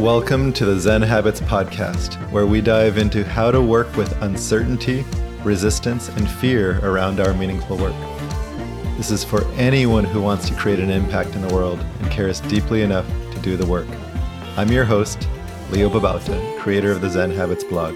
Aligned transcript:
Welcome 0.00 0.54
to 0.54 0.64
the 0.64 0.80
Zen 0.80 1.02
Habits 1.02 1.42
Podcast, 1.42 2.14
where 2.30 2.46
we 2.46 2.62
dive 2.62 2.96
into 2.96 3.22
how 3.22 3.50
to 3.50 3.60
work 3.60 3.94
with 3.98 4.10
uncertainty, 4.22 5.04
resistance, 5.44 6.08
and 6.08 6.26
fear 6.26 6.80
around 6.82 7.20
our 7.20 7.34
meaningful 7.34 7.76
work. 7.76 7.94
This 8.96 9.10
is 9.10 9.22
for 9.22 9.46
anyone 9.56 10.04
who 10.04 10.22
wants 10.22 10.48
to 10.48 10.54
create 10.54 10.78
an 10.78 10.88
impact 10.88 11.34
in 11.34 11.46
the 11.46 11.54
world 11.54 11.84
and 12.00 12.10
cares 12.10 12.40
deeply 12.40 12.80
enough 12.80 13.06
to 13.34 13.40
do 13.40 13.58
the 13.58 13.66
work. 13.66 13.86
I'm 14.56 14.72
your 14.72 14.86
host, 14.86 15.28
Leo 15.70 15.90
Babauta, 15.90 16.58
creator 16.60 16.92
of 16.92 17.02
the 17.02 17.10
Zen 17.10 17.30
Habits 17.30 17.64
blog. 17.64 17.94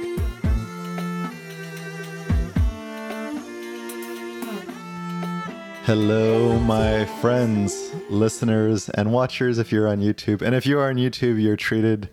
Hello, 5.87 6.59
my 6.59 7.07
friends, 7.23 7.84
listeners, 8.11 8.89
and 8.91 9.13
watchers 9.13 9.59
if 9.59 9.73
you're 9.73 9.89
on 9.89 10.01
YouTube. 10.01 10.43
And 10.43 10.55
if 10.55 10.67
you 10.67 10.79
are 10.79 10.89
on 10.89 10.97
YouTube, 10.97 11.43
you're 11.43 11.57
treated 11.57 12.11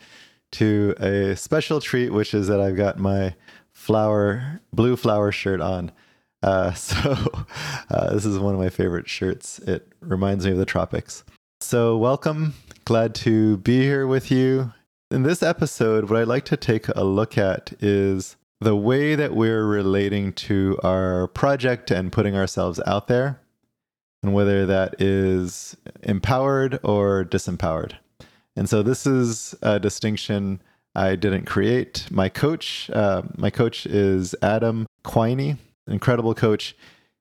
to 0.53 0.95
a 0.99 1.35
special 1.35 1.79
treat, 1.79 2.11
which 2.11 2.33
is 2.33 2.47
that 2.47 2.59
I've 2.59 2.75
got 2.75 2.97
my 2.97 3.35
flower, 3.71 4.61
blue 4.73 4.95
flower 4.95 5.31
shirt 5.31 5.61
on. 5.61 5.91
Uh, 6.43 6.73
so, 6.73 7.45
uh, 7.89 8.13
this 8.13 8.25
is 8.25 8.39
one 8.39 8.53
of 8.53 8.59
my 8.59 8.69
favorite 8.69 9.07
shirts. 9.07 9.59
It 9.59 9.87
reminds 10.01 10.45
me 10.45 10.51
of 10.51 10.57
the 10.57 10.65
tropics. 10.65 11.23
So, 11.59 11.97
welcome. 11.97 12.55
Glad 12.85 13.13
to 13.15 13.57
be 13.57 13.81
here 13.81 14.07
with 14.07 14.31
you. 14.31 14.73
In 15.11 15.23
this 15.23 15.43
episode, 15.43 16.09
what 16.09 16.19
I'd 16.19 16.27
like 16.27 16.45
to 16.45 16.57
take 16.57 16.87
a 16.89 17.03
look 17.03 17.37
at 17.37 17.73
is 17.81 18.37
the 18.59 18.75
way 18.75 19.15
that 19.15 19.35
we're 19.35 19.65
relating 19.65 20.33
to 20.33 20.79
our 20.83 21.27
project 21.27 21.91
and 21.91 22.11
putting 22.11 22.35
ourselves 22.35 22.79
out 22.85 23.07
there 23.07 23.41
and 24.23 24.33
whether 24.33 24.65
that 24.65 25.01
is 25.01 25.75
empowered 26.03 26.79
or 26.83 27.25
disempowered. 27.25 27.93
And 28.55 28.69
so 28.69 28.83
this 28.83 29.07
is 29.07 29.55
a 29.61 29.79
distinction 29.79 30.61
I 30.93 31.15
didn't 31.15 31.45
create. 31.45 32.07
My 32.11 32.29
coach, 32.29 32.89
uh, 32.91 33.23
my 33.37 33.49
coach 33.49 33.85
is 33.85 34.35
Adam 34.41 34.85
Quiney, 35.03 35.57
incredible 35.87 36.35
coach. 36.35 36.75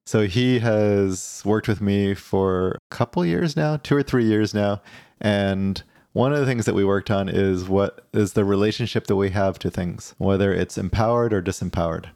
So 0.06 0.26
he 0.26 0.58
has 0.58 1.42
worked 1.44 1.68
with 1.68 1.80
me 1.80 2.14
for 2.14 2.72
a 2.72 2.94
couple 2.94 3.24
years 3.24 3.56
now, 3.56 3.76
two 3.76 3.96
or 3.96 4.02
three 4.02 4.24
years 4.24 4.52
now, 4.52 4.82
and 5.20 5.82
one 6.12 6.32
of 6.32 6.40
the 6.40 6.46
things 6.46 6.64
that 6.64 6.74
we 6.74 6.84
worked 6.84 7.10
on 7.10 7.28
is 7.28 7.68
what 7.68 8.08
is 8.12 8.32
the 8.32 8.44
relationship 8.44 9.06
that 9.06 9.14
we 9.14 9.30
have 9.30 9.58
to 9.60 9.70
things, 9.70 10.14
whether 10.18 10.52
it's 10.52 10.76
empowered 10.76 11.32
or 11.32 11.40
disempowered. 11.40 12.06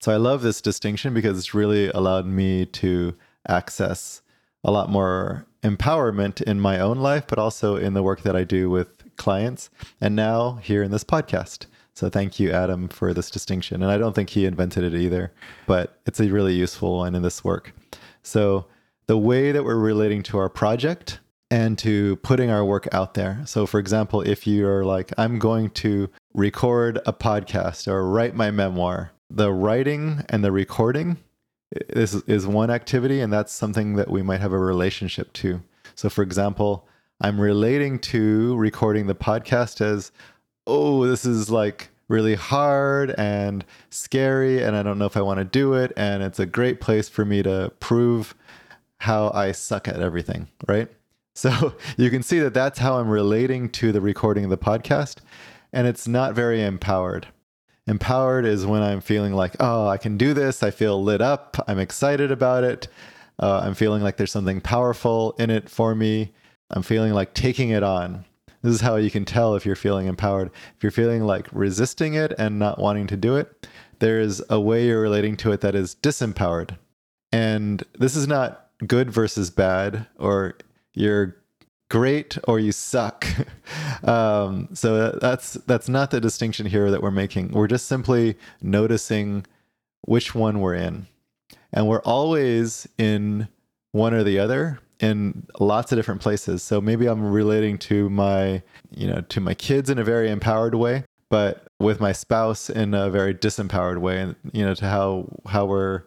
So 0.00 0.12
I 0.12 0.16
love 0.16 0.42
this 0.42 0.60
distinction 0.60 1.12
because 1.12 1.36
it's 1.36 1.52
really 1.52 1.88
allowed 1.88 2.26
me 2.26 2.64
to 2.66 3.16
access 3.48 4.22
a 4.64 4.70
lot 4.70 4.90
more 4.90 5.46
empowerment 5.62 6.40
in 6.42 6.60
my 6.60 6.80
own 6.80 6.98
life, 6.98 7.24
but 7.26 7.38
also 7.38 7.76
in 7.76 7.94
the 7.94 8.02
work 8.02 8.22
that 8.22 8.36
I 8.36 8.44
do 8.44 8.70
with 8.70 8.88
clients 9.16 9.70
and 10.00 10.16
now 10.16 10.54
here 10.62 10.82
in 10.82 10.90
this 10.90 11.04
podcast. 11.04 11.66
So 11.94 12.08
thank 12.08 12.40
you, 12.40 12.50
Adam, 12.50 12.88
for 12.88 13.12
this 13.12 13.30
distinction. 13.30 13.82
And 13.82 13.92
I 13.92 13.98
don't 13.98 14.14
think 14.14 14.30
he 14.30 14.46
invented 14.46 14.84
it 14.84 14.94
either, 14.98 15.32
but 15.66 15.98
it's 16.06 16.20
a 16.20 16.30
really 16.30 16.54
useful 16.54 16.98
one 16.98 17.14
in 17.14 17.22
this 17.22 17.44
work. 17.44 17.74
So 18.22 18.66
the 19.06 19.18
way 19.18 19.52
that 19.52 19.64
we're 19.64 19.76
relating 19.76 20.22
to 20.24 20.38
our 20.38 20.48
project 20.48 21.18
and 21.50 21.76
to 21.78 22.16
putting 22.16 22.48
our 22.48 22.64
work 22.64 22.88
out 22.92 23.14
there. 23.14 23.42
So, 23.44 23.66
for 23.66 23.80
example, 23.80 24.20
if 24.20 24.46
you're 24.46 24.84
like, 24.84 25.12
I'm 25.18 25.38
going 25.38 25.70
to 25.70 26.08
record 26.32 27.00
a 27.06 27.12
podcast 27.12 27.88
or 27.88 28.08
write 28.08 28.36
my 28.36 28.50
memoir, 28.52 29.10
the 29.28 29.52
writing 29.52 30.24
and 30.28 30.44
the 30.44 30.52
recording 30.52 31.16
this 31.88 32.14
is 32.14 32.46
one 32.46 32.70
activity 32.70 33.20
and 33.20 33.32
that's 33.32 33.52
something 33.52 33.94
that 33.96 34.10
we 34.10 34.22
might 34.22 34.40
have 34.40 34.52
a 34.52 34.58
relationship 34.58 35.32
to. 35.34 35.62
So 35.94 36.08
for 36.08 36.22
example 36.22 36.86
i'm 37.20 37.40
relating 37.40 37.98
to 37.98 38.56
recording 38.56 39.06
the 39.06 39.14
podcast 39.14 39.80
as 39.80 40.10
oh 40.66 41.06
this 41.06 41.24
is 41.24 41.50
like 41.50 41.90
really 42.08 42.34
hard 42.34 43.14
and 43.18 43.64
scary 43.90 44.62
and 44.62 44.74
i 44.74 44.82
don't 44.82 44.98
know 44.98 45.04
if 45.04 45.16
i 45.16 45.20
want 45.20 45.38
to 45.38 45.44
do 45.44 45.74
it 45.74 45.92
and 45.96 46.22
it's 46.22 46.38
a 46.38 46.46
great 46.46 46.80
place 46.80 47.08
for 47.08 47.24
me 47.24 47.42
to 47.42 47.70
prove 47.78 48.34
how 48.98 49.30
i 49.34 49.52
suck 49.52 49.86
at 49.88 50.00
everything 50.00 50.48
right? 50.66 50.88
So 51.34 51.74
you 51.96 52.10
can 52.10 52.22
see 52.22 52.40
that 52.40 52.54
that's 52.54 52.78
how 52.78 52.98
i'm 52.98 53.08
relating 53.08 53.68
to 53.70 53.92
the 53.92 54.00
recording 54.00 54.44
of 54.44 54.50
the 54.50 54.58
podcast 54.58 55.16
and 55.72 55.86
it's 55.86 56.08
not 56.08 56.34
very 56.34 56.62
empowered 56.62 57.28
Empowered 57.90 58.46
is 58.46 58.64
when 58.64 58.82
I'm 58.82 59.00
feeling 59.00 59.34
like, 59.34 59.56
oh, 59.58 59.88
I 59.88 59.96
can 59.96 60.16
do 60.16 60.32
this. 60.32 60.62
I 60.62 60.70
feel 60.70 61.02
lit 61.02 61.20
up. 61.20 61.56
I'm 61.66 61.80
excited 61.80 62.30
about 62.30 62.62
it. 62.62 62.86
Uh, 63.40 63.62
I'm 63.64 63.74
feeling 63.74 64.00
like 64.00 64.16
there's 64.16 64.30
something 64.30 64.60
powerful 64.60 65.34
in 65.40 65.50
it 65.50 65.68
for 65.68 65.96
me. 65.96 66.32
I'm 66.70 66.82
feeling 66.84 67.12
like 67.12 67.34
taking 67.34 67.70
it 67.70 67.82
on. 67.82 68.24
This 68.62 68.74
is 68.74 68.80
how 68.80 68.94
you 68.94 69.10
can 69.10 69.24
tell 69.24 69.56
if 69.56 69.66
you're 69.66 69.74
feeling 69.74 70.06
empowered. 70.06 70.52
If 70.76 70.84
you're 70.84 70.92
feeling 70.92 71.24
like 71.24 71.48
resisting 71.50 72.14
it 72.14 72.32
and 72.38 72.60
not 72.60 72.78
wanting 72.78 73.08
to 73.08 73.16
do 73.16 73.34
it, 73.34 73.66
there 73.98 74.20
is 74.20 74.40
a 74.48 74.60
way 74.60 74.86
you're 74.86 75.00
relating 75.00 75.36
to 75.38 75.50
it 75.50 75.60
that 75.62 75.74
is 75.74 75.96
disempowered. 75.96 76.78
And 77.32 77.82
this 77.98 78.14
is 78.14 78.28
not 78.28 78.68
good 78.86 79.10
versus 79.10 79.50
bad, 79.50 80.06
or 80.16 80.54
you're 80.94 81.39
great 81.90 82.38
or 82.48 82.58
you 82.58 82.72
suck. 82.72 83.26
um, 84.04 84.68
so 84.72 85.10
that's 85.20 85.54
that's 85.66 85.90
not 85.90 86.10
the 86.10 86.20
distinction 86.20 86.64
here 86.64 86.90
that 86.90 87.02
we're 87.02 87.10
making. 87.10 87.50
We're 87.50 87.66
just 87.66 87.86
simply 87.86 88.38
noticing 88.62 89.44
which 90.02 90.34
one 90.34 90.60
we're 90.60 90.76
in, 90.76 91.06
and 91.72 91.86
we're 91.86 92.02
always 92.02 92.88
in 92.96 93.48
one 93.92 94.14
or 94.14 94.24
the 94.24 94.38
other 94.38 94.80
in 95.00 95.46
lots 95.58 95.92
of 95.92 95.98
different 95.98 96.22
places. 96.22 96.62
So 96.62 96.80
maybe 96.80 97.06
I'm 97.06 97.30
relating 97.30 97.76
to 97.78 98.08
my 98.08 98.62
you 98.90 99.06
know 99.06 99.20
to 99.20 99.40
my 99.40 99.52
kids 99.52 99.90
in 99.90 99.98
a 99.98 100.04
very 100.04 100.30
empowered 100.30 100.74
way, 100.74 101.04
but 101.28 101.66
with 101.78 102.00
my 102.00 102.12
spouse 102.12 102.70
in 102.70 102.94
a 102.94 103.10
very 103.10 103.34
disempowered 103.34 103.98
way, 103.98 104.20
and 104.20 104.36
you 104.52 104.64
know 104.64 104.74
to 104.74 104.86
how 104.86 105.28
how 105.46 105.66
we're 105.66 106.04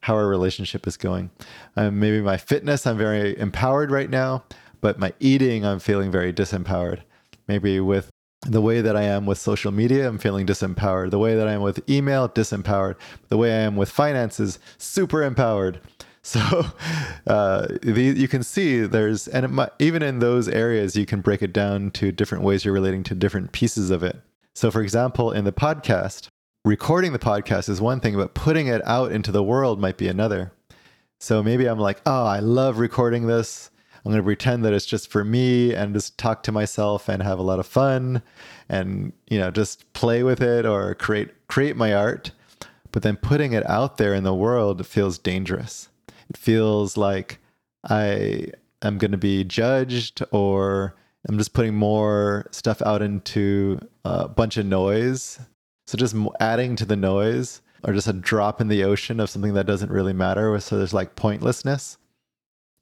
how 0.00 0.14
our 0.14 0.28
relationship 0.28 0.86
is 0.86 0.96
going. 0.96 1.30
Um, 1.74 1.98
maybe 1.98 2.20
my 2.20 2.36
fitness, 2.36 2.86
I'm 2.86 2.96
very 2.96 3.36
empowered 3.40 3.90
right 3.90 4.08
now 4.08 4.44
but 4.86 5.00
my 5.00 5.12
eating, 5.18 5.66
I'm 5.66 5.80
feeling 5.80 6.12
very 6.12 6.32
disempowered. 6.32 7.00
Maybe 7.48 7.80
with 7.80 8.08
the 8.42 8.60
way 8.60 8.80
that 8.82 8.94
I 8.94 9.02
am 9.02 9.26
with 9.26 9.36
social 9.36 9.72
media, 9.72 10.06
I'm 10.06 10.16
feeling 10.16 10.46
disempowered. 10.46 11.10
The 11.10 11.18
way 11.18 11.34
that 11.34 11.48
I 11.48 11.54
am 11.54 11.62
with 11.62 11.82
email, 11.90 12.28
disempowered. 12.28 12.94
The 13.28 13.36
way 13.36 13.50
I 13.50 13.62
am 13.62 13.74
with 13.74 13.90
finances, 13.90 14.60
super 14.78 15.24
empowered. 15.24 15.80
So 16.22 16.40
uh, 17.28 17.68
the, 17.82 18.02
you 18.02 18.26
can 18.26 18.42
see 18.42 18.80
there's, 18.80 19.28
and 19.28 19.48
might, 19.50 19.70
even 19.78 20.02
in 20.02 20.18
those 20.18 20.48
areas, 20.48 20.96
you 20.96 21.06
can 21.06 21.20
break 21.20 21.40
it 21.40 21.52
down 21.52 21.92
to 21.92 22.10
different 22.10 22.42
ways 22.42 22.64
you're 22.64 22.74
relating 22.74 23.04
to 23.04 23.14
different 23.14 23.52
pieces 23.52 23.90
of 23.90 24.02
it. 24.02 24.20
So, 24.52 24.72
for 24.72 24.82
example, 24.82 25.30
in 25.30 25.44
the 25.44 25.52
podcast, 25.52 26.26
recording 26.64 27.12
the 27.12 27.20
podcast 27.20 27.68
is 27.68 27.80
one 27.80 28.00
thing, 28.00 28.16
but 28.16 28.34
putting 28.34 28.66
it 28.66 28.84
out 28.84 29.12
into 29.12 29.30
the 29.30 29.44
world 29.44 29.80
might 29.80 29.98
be 29.98 30.08
another. 30.08 30.50
So 31.20 31.44
maybe 31.44 31.66
I'm 31.66 31.78
like, 31.78 32.00
oh, 32.06 32.24
I 32.24 32.40
love 32.40 32.78
recording 32.78 33.28
this. 33.28 33.70
I'm 34.06 34.12
going 34.12 34.22
to 34.22 34.24
pretend 34.24 34.64
that 34.64 34.72
it's 34.72 34.86
just 34.86 35.10
for 35.10 35.24
me 35.24 35.74
and 35.74 35.92
just 35.92 36.16
talk 36.16 36.44
to 36.44 36.52
myself 36.52 37.08
and 37.08 37.20
have 37.24 37.40
a 37.40 37.42
lot 37.42 37.58
of 37.58 37.66
fun 37.66 38.22
and 38.68 39.12
you 39.26 39.36
know 39.36 39.50
just 39.50 39.92
play 39.94 40.22
with 40.22 40.40
it 40.40 40.64
or 40.64 40.94
create 40.94 41.30
create 41.48 41.74
my 41.74 41.92
art. 41.92 42.30
But 42.92 43.02
then 43.02 43.16
putting 43.16 43.52
it 43.52 43.68
out 43.68 43.96
there 43.96 44.14
in 44.14 44.22
the 44.22 44.32
world 44.32 44.86
feels 44.86 45.18
dangerous. 45.18 45.88
It 46.30 46.36
feels 46.36 46.96
like 46.96 47.38
i 47.88 48.46
am 48.82 48.98
going 48.98 49.10
to 49.10 49.18
be 49.18 49.42
judged 49.42 50.22
or 50.30 50.94
i'm 51.28 51.36
just 51.36 51.52
putting 51.52 51.74
more 51.74 52.46
stuff 52.52 52.80
out 52.82 53.02
into 53.02 53.80
a 54.04 54.28
bunch 54.28 54.56
of 54.56 54.66
noise. 54.66 55.40
So 55.88 55.98
just 55.98 56.14
adding 56.38 56.76
to 56.76 56.84
the 56.84 56.94
noise 56.94 57.60
or 57.82 57.92
just 57.92 58.06
a 58.06 58.12
drop 58.12 58.60
in 58.60 58.68
the 58.68 58.84
ocean 58.84 59.18
of 59.18 59.30
something 59.30 59.54
that 59.54 59.66
doesn't 59.66 59.90
really 59.90 60.12
matter. 60.12 60.60
So 60.60 60.78
there's 60.78 60.94
like 60.94 61.16
pointlessness. 61.16 61.98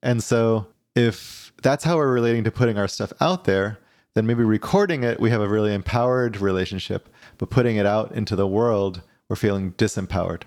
And 0.02 0.22
so 0.22 0.66
if 0.94 1.52
that's 1.62 1.84
how 1.84 1.96
we're 1.96 2.12
relating 2.12 2.44
to 2.44 2.50
putting 2.50 2.78
our 2.78 2.88
stuff 2.88 3.12
out 3.20 3.44
there, 3.44 3.78
then 4.14 4.26
maybe 4.26 4.44
recording 4.44 5.02
it, 5.02 5.18
we 5.18 5.30
have 5.30 5.40
a 5.40 5.48
really 5.48 5.74
empowered 5.74 6.36
relationship, 6.36 7.08
but 7.38 7.50
putting 7.50 7.76
it 7.76 7.86
out 7.86 8.12
into 8.12 8.36
the 8.36 8.46
world, 8.46 9.02
we're 9.28 9.36
feeling 9.36 9.72
disempowered. 9.72 10.42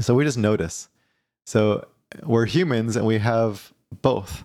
So 0.00 0.14
we 0.14 0.24
just 0.24 0.36
notice. 0.36 0.88
So 1.46 1.86
we're 2.22 2.46
humans 2.46 2.96
and 2.96 3.06
we 3.06 3.18
have 3.18 3.72
both 4.02 4.44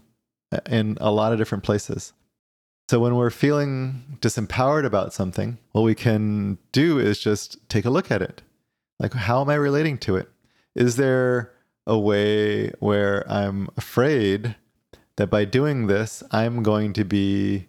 uh, 0.52 0.60
in 0.69 0.98
a 1.02 1.12
lot 1.12 1.34
of 1.34 1.38
different 1.38 1.63
places. 1.63 2.13
So 2.90 3.00
when 3.00 3.16
we're 3.16 3.30
feeling 3.30 4.18
disempowered 4.22 4.86
about 4.86 5.13
something, 5.13 5.58
what 5.72 5.84
we 5.84 5.96
can 5.96 6.58
do 6.72 7.00
is 7.00 7.19
just 7.19 7.58
take 7.69 7.86
a 7.86 7.90
look 7.90 8.12
at 8.12 8.22
it. 8.22 8.42
Like, 9.00 9.13
how 9.13 9.42
am 9.42 9.50
I 9.50 9.56
relating 9.56 9.98
to 10.00 10.16
it? 10.16 10.30
Is 10.75 10.96
there 10.96 11.52
a 11.88 11.98
way 11.98 12.69
where 12.80 13.30
I'm 13.31 13.69
afraid 13.78 14.56
that 15.22 15.30
by 15.30 15.46
doing 15.46 15.86
this, 15.86 16.24
I'm 16.32 16.64
going 16.64 16.94
to 16.94 17.04
be, 17.04 17.68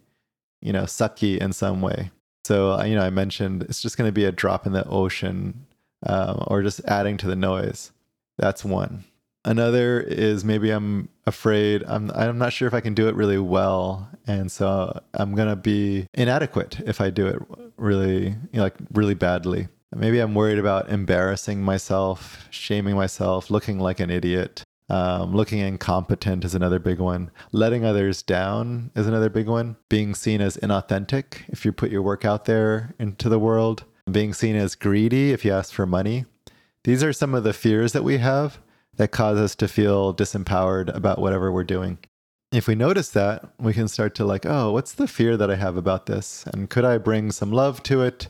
you 0.63 0.73
know, 0.73 0.85
sucky 0.85 1.37
in 1.37 1.53
some 1.53 1.83
way. 1.83 2.11
So, 2.45 2.83
you 2.83 2.95
know, 2.95 3.03
I 3.03 3.11
mentioned 3.11 3.65
it's 3.65 3.83
just 3.83 3.99
going 3.99 4.09
to 4.09 4.13
be 4.13 4.25
a 4.25 4.33
drop 4.33 4.67
in 4.67 4.73
the 4.73 4.89
ocean 4.89 5.67
um, 6.07 6.43
or 6.47 6.63
just 6.63 6.81
adding 6.87 7.19
to 7.19 7.27
the 7.27 7.37
noise. 7.37 7.93
That's 8.39 8.65
one. 8.65 9.05
Another 9.45 10.01
is 10.01 10.47
maybe 10.47 10.71
I'm 10.71 11.11
afraid 11.27 11.83
I'm 11.87 12.11
I'm 12.13 12.39
not 12.39 12.55
sure 12.55 12.69
if 12.69 12.75
I 12.75 12.81
can 12.81 12.95
do 12.95 13.09
it 13.09 13.17
really 13.17 13.39
well, 13.39 14.09
and 14.27 14.51
so 14.51 15.01
I'm 15.15 15.35
gonna 15.35 15.57
be 15.57 16.07
inadequate 16.15 16.81
if 16.87 17.01
I 17.01 17.11
do 17.11 17.27
it 17.27 17.43
really 17.77 18.29
you 18.29 18.37
know, 18.55 18.63
like 18.63 18.77
really 18.93 19.15
badly. 19.15 19.67
Maybe 19.95 20.21
I'm 20.21 20.35
worried 20.35 20.61
about 20.61 20.89
embarrassing 20.89 21.61
myself, 21.61 22.47
shaming 22.51 22.95
myself, 22.95 23.51
looking 23.51 23.81
like 23.81 23.99
an 23.99 24.11
idiot. 24.11 24.63
Um, 24.88 25.34
looking 25.34 25.61
incompetent 25.61 26.44
is 26.44 26.55
another 26.55 26.79
big 26.79 26.99
one. 26.99 27.31
Letting 27.52 27.84
others 27.84 28.23
down 28.23 28.90
is 28.94 29.06
another 29.06 29.31
big 29.31 29.46
one. 29.46 29.76
Being 29.88 30.14
seen 30.14 30.40
as 30.40 30.56
inauthentic 30.58 31.49
if 31.49 31.64
you 31.64 31.73
put 31.73 31.90
your 31.90 32.02
work 32.02 32.25
out 32.25 32.44
there 32.44 32.94
into 32.99 33.29
the 33.29 33.38
world. 33.38 33.84
Being 34.11 34.34
seen 34.34 34.56
as 34.56 34.75
greedy 34.75 35.32
if 35.32 35.44
you 35.44 35.52
ask 35.52 35.73
for 35.73 35.87
money. 35.87 36.26
These 36.84 37.05
are 37.05 37.12
some 37.12 37.34
of 37.34 37.44
the 37.44 37.52
fears 37.52 37.93
that 37.93 38.05
we 38.05 38.19
have 38.19 38.58
that 38.96 39.12
cause 39.12 39.38
us 39.38 39.55
to 39.56 39.69
feel 39.69 40.12
disempowered 40.12 40.94
about 40.94 41.19
whatever 41.19 41.50
we're 41.50 41.64
doing. 41.64 41.99
If 42.50 42.67
we 42.67 42.75
notice 42.75 43.08
that, 43.11 43.50
we 43.58 43.73
can 43.73 43.88
start 43.88 44.14
to 44.17 44.26
like, 44.26 44.44
oh, 44.44 44.73
what's 44.73 44.93
the 44.93 45.08
fear 45.08 45.38
that 45.38 45.50
I 45.50 45.55
have 45.55 45.76
about 45.76 46.05
this? 46.06 46.44
And 46.52 46.69
could 46.69 46.84
I 46.84 46.99
bring 46.99 47.32
some 47.32 47.50
love 47.50 47.82
to 47.84 48.02
it? 48.02 48.29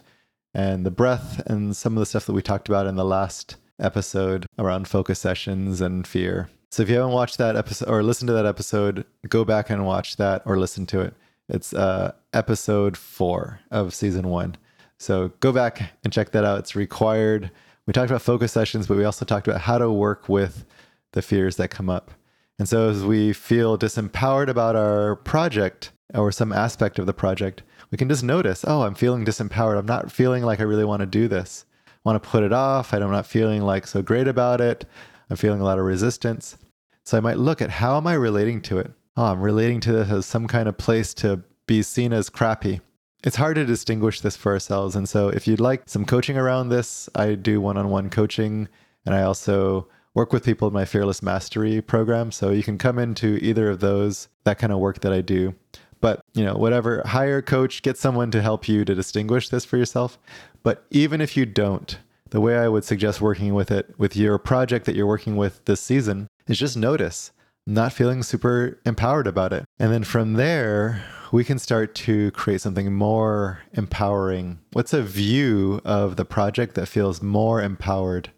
And 0.54 0.87
the 0.87 0.90
breath 0.90 1.40
and 1.46 1.75
some 1.75 1.94
of 1.94 2.00
the 2.00 2.06
stuff 2.06 2.26
that 2.26 2.34
we 2.34 2.43
talked 2.43 2.69
about 2.69 2.87
in 2.87 2.94
the 2.94 3.04
last 3.04 3.56
episode 3.79 4.47
around 4.59 4.89
focus 4.89 5.19
sessions 5.19 5.81
and 5.81 6.07
fear. 6.07 6.49
So 6.71 6.83
if 6.83 6.89
you 6.89 6.97
haven't 6.97 7.13
watched 7.13 7.39
that 7.39 7.57
episode 7.57 7.89
or 7.89 8.03
listened 8.03 8.29
to 8.29 8.33
that 8.35 8.47
episode, 8.47 9.05
go 9.29 9.45
back 9.45 9.69
and 9.69 9.85
watch 9.85 10.17
that 10.17 10.43
or 10.47 10.59
listen 10.59 10.87
to 10.87 11.01
it. 11.01 11.15
It's 11.49 11.75
uh, 11.75 12.13
episode 12.33 12.97
four 12.97 13.61
of 13.71 13.95
season 13.95 14.29
one. 14.29 14.57
So 14.99 15.33
go 15.41 15.53
back 15.53 15.83
and 16.05 16.13
check 16.13 16.31
that 16.31 16.45
out. 16.45 16.61
It's 16.61 16.75
required. 16.75 17.51
We 17.87 17.93
talked 17.93 18.11
about 18.11 18.23
focus 18.23 18.53
sessions, 18.53 18.87
but 18.87 18.97
we 18.97 19.05
also 19.05 19.25
talked 19.25 19.49
about 19.49 19.61
how 19.61 19.77
to 19.77 19.91
work 19.91 20.29
with 20.29 20.65
the 21.13 21.21
fears 21.21 21.57
that 21.57 21.69
come 21.69 21.91
up. 21.91 22.13
And 22.59 22.69
so 22.69 22.89
as 22.89 23.05
we 23.05 23.33
feel 23.33 23.77
disempowered 23.77 24.49
about 24.49 24.77
our 24.77 25.17
project 25.17 25.91
or 26.15 26.31
some 26.31 26.53
aspect 26.53 26.99
of 26.99 27.07
the 27.07 27.13
project, 27.13 27.63
we 27.91 27.99
can 27.99 28.09
just 28.09 28.23
notice, 28.23 28.65
oh, 28.67 28.83
I'm 28.83 28.95
feeling 28.95 29.27
disempowered. 29.27 29.79
I'm 29.79 29.85
not 29.85 30.13
feeling 30.13 30.45
like 30.45 30.61
I 30.61 30.65
really 30.65 30.85
want 30.85 31.01
to 31.01 31.07
do 31.07 31.29
this 31.29 31.67
want 32.04 32.22
to 32.22 32.28
put 32.28 32.43
it 32.43 32.52
off. 32.52 32.93
I'm 32.93 33.10
not 33.10 33.26
feeling 33.26 33.62
like 33.62 33.87
so 33.87 34.02
great 34.02 34.28
about 34.28 34.60
it. 34.60 34.84
I'm 35.31 35.37
feeling 35.37 35.60
a 35.60 35.64
lot 35.64 35.78
of 35.78 35.84
resistance. 35.84 36.56
So 37.04 37.16
I 37.16 37.20
might 37.20 37.38
look 37.38 37.62
at 37.62 37.70
how 37.70 37.96
am 37.96 38.06
I 38.06 38.14
relating 38.14 38.60
to 38.62 38.78
it? 38.78 38.90
Oh, 39.16 39.25
I'm 39.25 39.40
relating 39.40 39.81
to 39.81 39.93
this 39.93 40.10
as 40.10 40.26
some 40.26 40.46
kind 40.46 40.69
of 40.69 40.78
place 40.78 41.14
to 41.14 41.43
be 41.66 41.82
seen 41.82 42.12
as 42.12 42.31
crappy. 42.31 42.81
It's 43.25 43.37
hard 43.37 43.56
to 43.56 43.64
distinguish 43.64 44.20
this 44.20 44.37
for 44.37 44.52
ourselves. 44.52 44.96
And 44.96 45.08
so 45.08 45.28
if 45.28 45.46
you'd 45.46 45.60
like 45.60 45.82
some 45.87 46.04
coaching 46.04 46.37
around 46.37 46.69
this, 46.69 47.08
I 47.14 47.34
do 47.34 47.60
one 47.60 47.76
on 47.76 47.88
one 47.88 48.10
coaching. 48.10 48.69
And 49.06 49.14
I 49.14 49.22
also 49.22 49.88
work 50.14 50.32
with 50.32 50.44
people 50.44 50.69
in 50.69 50.75
my 50.75 50.84
Fearless 50.84 51.22
Mastery 51.22 51.81
program. 51.81 52.32
So 52.32 52.50
you 52.50 52.62
can 52.62 52.78
come 52.78 52.99
into 52.99 53.38
either 53.40 53.70
of 53.70 53.81
those, 53.81 54.28
that 54.44 54.58
kind 54.58 54.72
of 54.72 54.78
work 54.78 55.00
that 55.00 55.12
I 55.12 55.20
do. 55.20 55.54
But, 56.02 56.20
you 56.34 56.44
know, 56.44 56.54
whatever, 56.54 57.02
hire 57.06 57.38
a 57.38 57.43
coach, 57.43 57.81
get 57.81 57.96
someone 57.96 58.31
to 58.32 58.43
help 58.43 58.69
you 58.69 58.84
to 58.84 58.94
distinguish 58.94 59.49
this 59.49 59.64
for 59.64 59.78
yourself. 59.78 60.19
But 60.62 60.84
even 60.90 61.22
if 61.22 61.37
you 61.37 61.46
don't, 61.46 61.96
the 62.31 62.40
way 62.40 62.58
I 62.58 62.69
would 62.69 62.84
suggest 62.84 63.20
working 63.20 63.54
with 63.54 63.70
it 63.70 63.94
with 63.99 64.16
your 64.16 64.37
project 64.38 64.84
that 64.87 64.96
you're 64.96 65.06
working 65.06 65.37
with 65.37 65.64
this 65.64 65.81
season 65.81 66.26
is 66.49 66.58
just 66.58 66.76
notice. 66.76 67.31
Not 67.66 67.93
feeling 67.93 68.25
super 68.25 68.81
empowered 68.84 69.28
about 69.28 69.52
it. 69.52 69.64
And 69.78 69.93
then 69.93 70.02
from 70.02 70.32
there, 70.32 71.04
we 71.31 71.44
can 71.44 71.60
start 71.60 71.94
to 71.94 72.32
create 72.32 72.60
something 72.60 72.93
more 72.93 73.60
empowering. 73.72 74.58
What's 74.72 74.93
a 74.93 75.02
view 75.02 75.81
of 75.84 76.16
the 76.16 76.25
project 76.25 76.75
that 76.75 76.87
feels 76.87 77.22
more 77.22 77.62
empowered? 77.62 78.31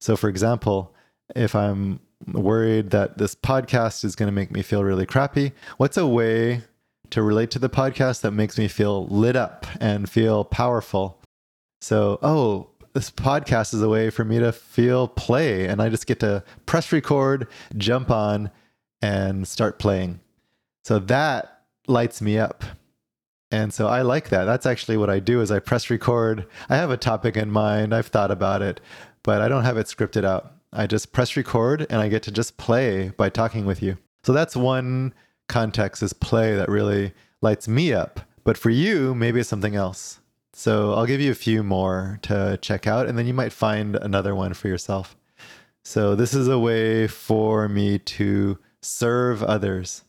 So, 0.00 0.16
for 0.16 0.28
example, 0.28 0.92
if 1.36 1.54
I'm 1.54 2.00
worried 2.32 2.90
that 2.90 3.18
this 3.18 3.36
podcast 3.36 4.04
is 4.04 4.16
going 4.16 4.26
to 4.26 4.32
make 4.32 4.50
me 4.50 4.62
feel 4.62 4.82
really 4.82 5.06
crappy, 5.06 5.52
what's 5.76 5.96
a 5.96 6.06
way 6.06 6.62
to 7.10 7.22
relate 7.22 7.50
to 7.52 7.58
the 7.58 7.68
podcast 7.68 8.20
that 8.22 8.32
makes 8.32 8.58
me 8.58 8.68
feel 8.68 9.06
lit 9.06 9.36
up 9.36 9.66
and 9.80 10.08
feel 10.08 10.44
powerful? 10.44 11.20
So, 11.80 12.18
oh, 12.22 12.70
this 12.94 13.10
podcast 13.10 13.74
is 13.74 13.82
a 13.82 13.88
way 13.88 14.08
for 14.10 14.24
me 14.24 14.38
to 14.38 14.52
feel 14.52 15.06
play. 15.06 15.66
And 15.66 15.82
I 15.82 15.88
just 15.88 16.06
get 16.06 16.20
to 16.20 16.42
press 16.64 16.92
record, 16.92 17.46
jump 17.76 18.10
on, 18.10 18.50
and 19.02 19.46
start 19.46 19.78
playing. 19.78 20.20
So 20.84 20.98
that 21.00 21.62
lights 21.86 22.22
me 22.22 22.38
up. 22.38 22.64
And 23.50 23.72
so 23.72 23.86
I 23.86 24.02
like 24.02 24.30
that. 24.30 24.44
That's 24.44 24.66
actually 24.66 24.96
what 24.96 25.10
I 25.10 25.20
do 25.20 25.40
is 25.40 25.50
I 25.50 25.58
press 25.58 25.90
record. 25.90 26.46
I 26.68 26.76
have 26.76 26.90
a 26.90 26.96
topic 26.96 27.36
in 27.36 27.50
mind. 27.50 27.94
I've 27.94 28.08
thought 28.08 28.30
about 28.30 28.62
it, 28.62 28.80
but 29.22 29.42
I 29.42 29.48
don't 29.48 29.64
have 29.64 29.76
it 29.76 29.86
scripted 29.86 30.24
out. 30.24 30.52
I 30.72 30.86
just 30.86 31.12
press 31.12 31.36
record 31.36 31.86
and 31.88 32.00
I 32.00 32.08
get 32.08 32.22
to 32.24 32.30
just 32.30 32.56
play 32.56 33.10
by 33.16 33.28
talking 33.28 33.66
with 33.66 33.82
you. 33.82 33.98
So 34.24 34.32
that's 34.32 34.56
one 34.56 35.14
context 35.48 36.02
is 36.02 36.12
play 36.12 36.54
that 36.56 36.68
really 36.68 37.12
lights 37.40 37.68
me 37.68 37.92
up. 37.92 38.20
But 38.44 38.58
for 38.58 38.70
you, 38.70 39.14
maybe 39.14 39.40
it's 39.40 39.48
something 39.48 39.74
else. 39.74 40.20
So 40.52 40.94
I'll 40.94 41.06
give 41.06 41.20
you 41.20 41.30
a 41.30 41.34
few 41.34 41.62
more 41.62 42.18
to 42.22 42.58
check 42.62 42.86
out, 42.86 43.06
and 43.06 43.18
then 43.18 43.26
you 43.26 43.34
might 43.34 43.52
find 43.52 43.96
another 43.96 44.34
one 44.34 44.54
for 44.54 44.68
yourself. 44.68 45.16
So 45.84 46.14
this 46.14 46.32
is 46.32 46.48
a 46.48 46.58
way 46.58 47.06
for 47.06 47.68
me 47.68 47.98
to 47.98 48.58
serve 48.80 49.42
others. 49.42 50.02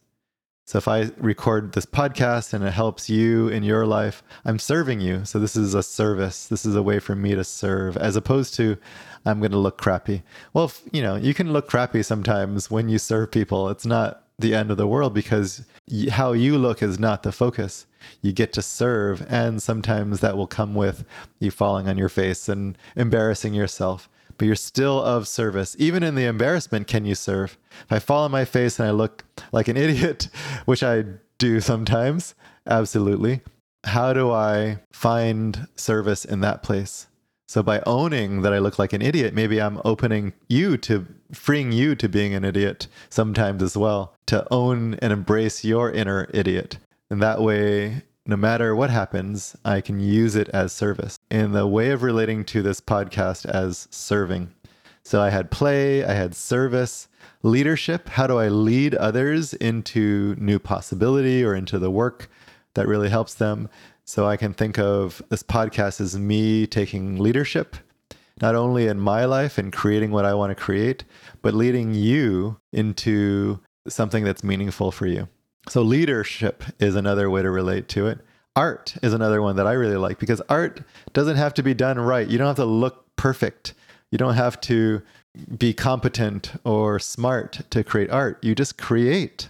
So 0.66 0.78
if 0.78 0.88
I 0.88 1.12
record 1.18 1.72
this 1.72 1.86
podcast 1.86 2.54
and 2.54 2.63
it 2.63 2.74
helps 2.74 3.10
you 3.10 3.48
in 3.48 3.63
your 3.63 3.86
life, 3.86 4.22
I'm 4.44 4.60
serving 4.60 5.00
you. 5.00 5.24
So 5.24 5.40
this 5.40 5.56
is 5.56 5.74
a 5.74 5.81
service. 5.81 6.48
This 6.48 6.66
is 6.66 6.75
a 6.75 6.83
way 6.83 7.00
for 7.00 7.16
me 7.16 7.36
to 7.36 7.44
serve 7.44 7.95
as 7.95 8.16
opposed 8.16 8.54
to 8.56 8.78
I'm 9.25 9.40
going 9.40 9.51
to 9.51 9.57
look 9.57 9.78
crappy. 9.78 10.24
Well, 10.54 10.72
you 10.92 11.01
know, 11.01 11.16
you 11.16 11.33
can 11.33 11.54
look 11.54 11.69
crappy 11.69 12.04
sometimes 12.04 12.69
when 12.69 12.90
you 12.90 13.00
serve 13.00 13.31
people. 13.31 13.69
It's 13.69 13.86
not 13.86 14.26
the 14.39 14.54
end 14.54 14.69
of 14.69 14.78
the 14.78 14.88
world 14.88 15.13
because 15.13 15.63
how 16.12 16.34
you 16.34 16.57
look 16.57 16.84
is 16.84 17.00
not 17.00 17.24
the 17.24 17.31
focus. 17.31 17.88
You 18.22 18.31
get 18.31 18.54
to 18.54 18.62
serve, 18.62 19.25
and 19.28 19.62
sometimes 19.62 20.19
that 20.19 20.38
will 20.38 20.48
come 20.48 20.75
with 20.75 21.04
you 21.39 21.51
falling 21.51 21.89
on 21.89 21.98
your 21.98 22.10
face 22.10 22.48
and 22.48 22.78
embarrassing 22.95 23.54
yourself. 23.54 24.10
But 24.38 24.45
you're 24.45 24.56
still 24.56 25.01
of 25.01 25.28
service. 25.28 25.75
Even 25.80 26.04
in 26.04 26.13
the 26.13 26.25
embarrassment, 26.25 26.88
can 26.88 27.06
you 27.06 27.16
serve? 27.16 27.57
If 27.81 27.92
I 27.92 28.00
fall 28.00 28.25
on 28.25 28.31
my 28.31 28.45
face 28.45 28.80
and 28.80 28.88
I 28.88 28.92
look 28.92 29.24
like 29.51 29.68
an 29.68 29.78
idiot, 29.78 30.30
which 30.66 30.83
I 30.83 31.06
do 31.40 31.60
sometimes, 31.60 32.36
absolutely. 32.68 33.42
How 33.83 34.13
do 34.13 34.31
I 34.31 34.80
find 34.92 35.68
service 35.75 36.25
in 36.25 36.42
that 36.42 36.62
place? 36.62 37.07
So 37.47 37.63
by 37.63 37.81
owning 37.85 38.41
that 38.41 38.53
I 38.53 38.59
look 38.59 38.77
like 38.77 38.91
an 38.91 39.01
idiot, 39.01 39.33
maybe 39.33 39.61
I'm 39.61 39.79
opening 39.85 40.33
you 40.49 40.75
to 40.79 41.07
freeing 41.31 41.71
you 41.71 41.95
to 41.95 42.09
being 42.09 42.33
an 42.33 42.44
idiot 42.44 42.87
sometimes 43.09 43.63
as 43.63 43.77
well, 43.77 44.13
to 44.25 44.45
own 44.51 44.95
and 44.95 45.13
embrace 45.13 45.63
your 45.63 45.89
inner 45.89 46.30
idiot. 46.33 46.77
And 47.09 47.21
that 47.21 47.42
way, 47.42 48.04
no 48.25 48.35
matter 48.35 48.75
what 48.75 48.89
happens, 48.89 49.56
I 49.63 49.80
can 49.80 50.01
use 50.01 50.35
it 50.35 50.49
as 50.49 50.73
service. 50.73 51.18
In 51.31 51.54
the 51.54 51.66
way 51.66 51.92
of 51.92 52.04
relating 52.04 52.44
to 52.45 52.61
this 52.61 52.81
podcast 52.81 53.45
as 53.45 53.87
serving. 53.92 54.54
So 55.04 55.21
I 55.21 55.30
had 55.30 55.49
play, 55.49 56.04
I 56.04 56.11
had 56.11 56.35
service, 56.35 57.07
leadership. 57.44 58.09
How 58.09 58.27
do 58.27 58.39
I 58.39 58.49
lead 58.49 58.94
others 58.95 59.54
into 59.54 60.35
new 60.37 60.59
possibility 60.59 61.45
or 61.45 61.56
into 61.56 61.80
the 61.80 61.92
work 61.92 62.30
that 62.73 62.87
really 62.87 63.07
helps 63.07 63.33
them? 63.33 63.69
So 64.07 64.26
I 64.26 64.37
can 64.37 64.54
think 64.54 64.80
of 64.80 65.21
this 65.28 65.44
podcast 65.44 65.99
as 65.99 66.18
me 66.18 66.66
taking 66.66 67.19
leadership, 67.19 67.76
not 68.42 68.56
only 68.56 68.87
in 68.87 69.02
my 69.02 69.26
life 69.26 69.57
and 69.57 69.73
creating 69.73 70.11
what 70.11 70.23
I 70.23 70.33
want 70.33 70.52
to 70.52 70.56
create, 70.56 71.04
but 71.42 71.54
leading 71.54 71.94
you 71.94 72.57
into 72.71 73.59
something 73.85 74.23
that's 74.23 74.45
meaningful 74.45 74.94
for 74.94 75.07
you. 75.07 75.28
So 75.68 75.81
leadership 75.81 76.64
is 76.80 76.95
another 76.95 77.30
way 77.30 77.42
to 77.42 77.52
relate 77.52 77.90
to 77.90 78.07
it. 78.07 78.19
Art 78.56 78.95
is 79.04 79.11
another 79.14 79.42
one 79.42 79.57
that 79.57 79.68
I 79.68 79.73
really 79.73 79.97
like 79.97 80.19
because 80.19 80.42
art 80.47 80.81
doesn't 81.11 81.35
have 81.35 81.54
to 81.56 81.64
be 81.64 81.73
done 81.73 81.99
right. 81.99 82.28
You 82.28 82.37
don't 82.37 82.47
have 82.47 82.56
to 82.56 82.66
look 82.66 83.14
perfect. 83.18 83.73
You 84.09 84.18
don't 84.18 84.35
have 84.35 84.61
to 84.61 85.02
be 85.57 85.73
competent 85.73 86.54
or 86.64 86.97
smart 86.97 87.59
to 87.71 87.83
create 87.83 88.09
art. 88.09 88.42
You 88.42 88.56
just 88.56 88.78
create 88.78 89.49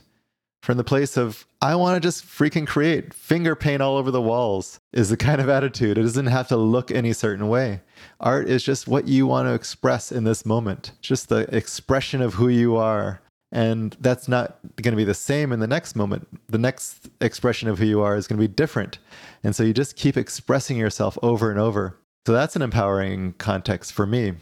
from 0.68 0.76
the 0.76 0.84
place 0.84 1.16
of 1.16 1.48
I 1.62 1.76
want 1.76 1.96
to 1.96 2.06
just 2.06 2.26
freaking 2.26 2.68
create. 2.68 3.14
Finger 3.14 3.56
paint 3.56 3.82
all 3.82 3.96
over 3.96 4.12
the 4.12 4.22
walls 4.22 4.82
is 4.92 5.08
the 5.08 5.16
kind 5.16 5.40
of 5.40 5.48
attitude. 5.48 5.98
It 5.98 6.02
doesn't 6.02 6.26
have 6.26 6.50
to 6.50 6.58
look 6.58 6.92
any 6.92 7.14
certain 7.14 7.48
way. 7.48 7.80
Art 8.20 8.50
is 8.50 8.66
just 8.66 8.86
what 8.86 9.08
you 9.08 9.26
want 9.26 9.48
to 9.48 9.54
express 9.54 10.12
in 10.12 10.26
this 10.26 10.46
moment, 10.46 10.92
just 11.00 11.30
the 11.30 11.48
expression 11.56 12.22
of 12.22 12.34
who 12.34 12.50
you 12.50 12.76
are. 12.76 13.22
And 13.50 13.96
that's 14.02 14.28
not 14.28 14.60
going 14.76 14.92
to 14.92 14.98
be 14.98 15.06
the 15.06 15.14
same 15.14 15.54
in 15.54 15.62
the 15.62 15.68
next 15.68 15.96
moment. 15.96 16.28
The 16.48 16.58
next 16.58 17.08
expression 17.22 17.70
of 17.70 17.80
who 17.80 17.86
you 17.86 18.02
are 18.02 18.18
is 18.18 18.28
going 18.28 18.38
to 18.38 18.46
be 18.46 18.54
different. 18.54 19.00
And 19.46 19.56
so 19.56 19.64
you 19.64 19.72
just 19.72 19.96
keep 19.96 20.18
expressing 20.18 20.76
yourself 20.76 21.18
over 21.24 21.50
and 21.50 21.62
over. 21.62 21.98
So 22.26 22.34
that's 22.34 22.58
an 22.58 22.62
empowering 22.62 23.36
context 23.38 23.94
for 23.94 24.06
me. 24.06 24.34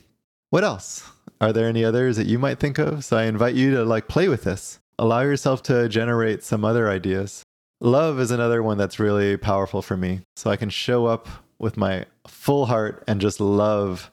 What 0.50 0.64
else? 0.64 1.08
Are 1.40 1.54
there 1.54 1.68
any 1.68 1.86
others 1.86 2.18
that 2.18 2.26
you 2.26 2.40
might 2.40 2.60
think 2.60 2.80
of? 2.80 3.06
So 3.06 3.16
I 3.16 3.26
invite 3.26 3.54
you 3.54 3.76
to 3.76 3.84
like 3.84 4.08
play 4.08 4.28
with 4.28 4.44
this 4.44 4.80
allow 5.00 5.22
yourself 5.22 5.64
to 5.64 5.90
generate 5.90 6.44
some 6.44 6.66
other 6.66 6.90
ideas. 6.90 7.44
Love 7.82 8.20
is 8.20 8.32
another 8.32 8.64
one 8.64 8.78
that's 8.78 9.00
really 9.00 9.38
powerful 9.38 9.82
for 9.82 9.98
me. 9.98 10.22
So 10.36 10.50
I 10.50 10.56
can 10.56 10.70
show 10.70 11.06
up 11.06 11.28
with 11.60 11.78
my 11.78 12.06
full 12.28 12.66
heart 12.66 13.04
and 13.08 13.22
just 13.22 13.40
love 13.40 14.12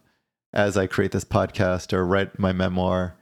as 0.52 0.76
I 0.76 0.86
create 0.86 1.12
this 1.12 1.24
podcast 1.24 1.92
or 1.92 2.04
write 2.04 2.38
my 2.38 2.52
memoir 2.52 3.16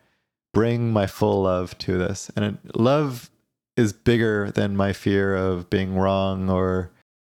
bring 0.53 0.93
my 0.93 1.07
full 1.07 1.43
love 1.43 1.77
to 1.79 1.99
this. 1.99 2.31
And 2.37 2.45
it, 2.45 2.77
love 2.77 3.31
is 3.77 3.93
bigger 3.93 4.51
than 4.51 4.77
my 4.77 4.93
fear 4.93 5.35
of 5.37 5.71
being 5.71 5.97
wrong 5.97 6.51
or 6.51 6.91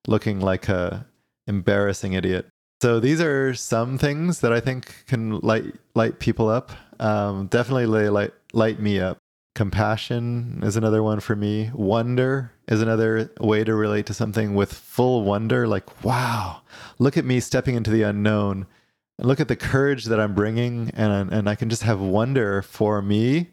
looking 0.07 0.39
like 0.39 0.69
a 0.69 1.05
embarrassing 1.48 2.13
idiot. 2.13 2.48
So 2.81 3.00
these 3.00 3.19
are 3.22 3.53
some 3.55 3.98
things 3.98 4.41
that 4.41 4.53
I 4.53 4.60
think 4.60 5.05
can 5.07 5.39
light 5.39 5.75
light 5.96 6.19
people 6.19 6.48
up. 6.48 6.72
Um, 7.00 7.48
definitely 7.48 7.88
light 8.10 8.34
light 8.53 8.79
me 8.79 9.00
up. 9.00 9.17
Compassion 9.58 10.60
is 10.62 10.78
another 10.78 11.02
one 11.02 11.20
for 11.20 11.36
me. 11.36 11.72
Wonder 11.74 12.52
is 12.68 12.80
another 12.80 13.32
way 13.40 13.64
to 13.64 13.74
relate 13.74 14.06
to 14.06 14.14
something 14.14 14.54
with 14.54 14.72
full 14.72 15.24
wonder. 15.24 15.68
Like, 15.68 16.04
wow, 16.04 16.62
look 17.00 17.18
at 17.18 17.26
me 17.26 17.40
stepping 17.40 17.74
into 17.74 17.90
the 17.90 18.04
unknown. 18.04 18.68
And 19.18 19.28
look 19.28 19.40
at 19.40 19.48
the 19.48 19.56
courage 19.56 20.06
that 20.06 20.20
I'm 20.20 20.36
bringing, 20.36 20.92
and 20.94 21.34
and 21.34 21.50
I 21.50 21.56
can 21.56 21.72
just 21.72 21.82
have 21.82 22.00
wonder 22.00 22.62
for 22.62 23.02
me, 23.02 23.50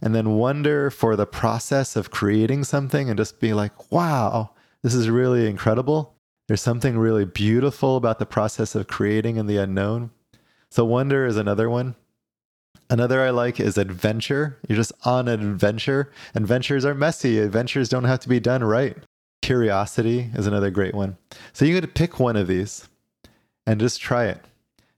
and 0.00 0.14
then 0.14 0.36
wonder 0.36 0.88
for 0.88 1.16
the 1.16 1.26
process 1.26 1.96
of 1.96 2.12
creating 2.12 2.62
something, 2.62 3.10
and 3.10 3.18
just 3.18 3.40
be 3.40 3.52
like, 3.52 3.90
wow, 3.90 4.50
this 4.84 4.94
is 4.94 5.10
really 5.10 5.48
incredible. 5.48 6.14
There's 6.46 6.62
something 6.62 6.96
really 6.96 7.24
beautiful 7.24 7.96
about 7.96 8.20
the 8.20 8.24
process 8.24 8.76
of 8.76 8.86
creating 8.86 9.34
in 9.34 9.48
the 9.48 9.56
unknown. 9.56 10.12
So, 10.70 10.84
wonder 10.84 11.26
is 11.26 11.36
another 11.36 11.68
one. 11.68 11.96
Another 12.90 13.22
I 13.22 13.30
like 13.30 13.60
is 13.60 13.78
adventure. 13.78 14.58
You're 14.68 14.76
just 14.76 14.92
on 15.04 15.28
an 15.28 15.40
adventure. 15.40 16.10
Adventures 16.34 16.84
are 16.84 16.94
messy, 16.94 17.38
adventures 17.38 17.88
don't 17.88 18.04
have 18.04 18.18
to 18.20 18.28
be 18.28 18.40
done 18.40 18.64
right. 18.64 18.96
Curiosity 19.42 20.30
is 20.34 20.48
another 20.48 20.70
great 20.70 20.94
one. 20.94 21.16
So, 21.52 21.64
you 21.64 21.80
to 21.80 21.86
pick 21.86 22.18
one 22.18 22.36
of 22.36 22.48
these 22.48 22.88
and 23.64 23.80
just 23.80 24.00
try 24.00 24.26
it. 24.26 24.44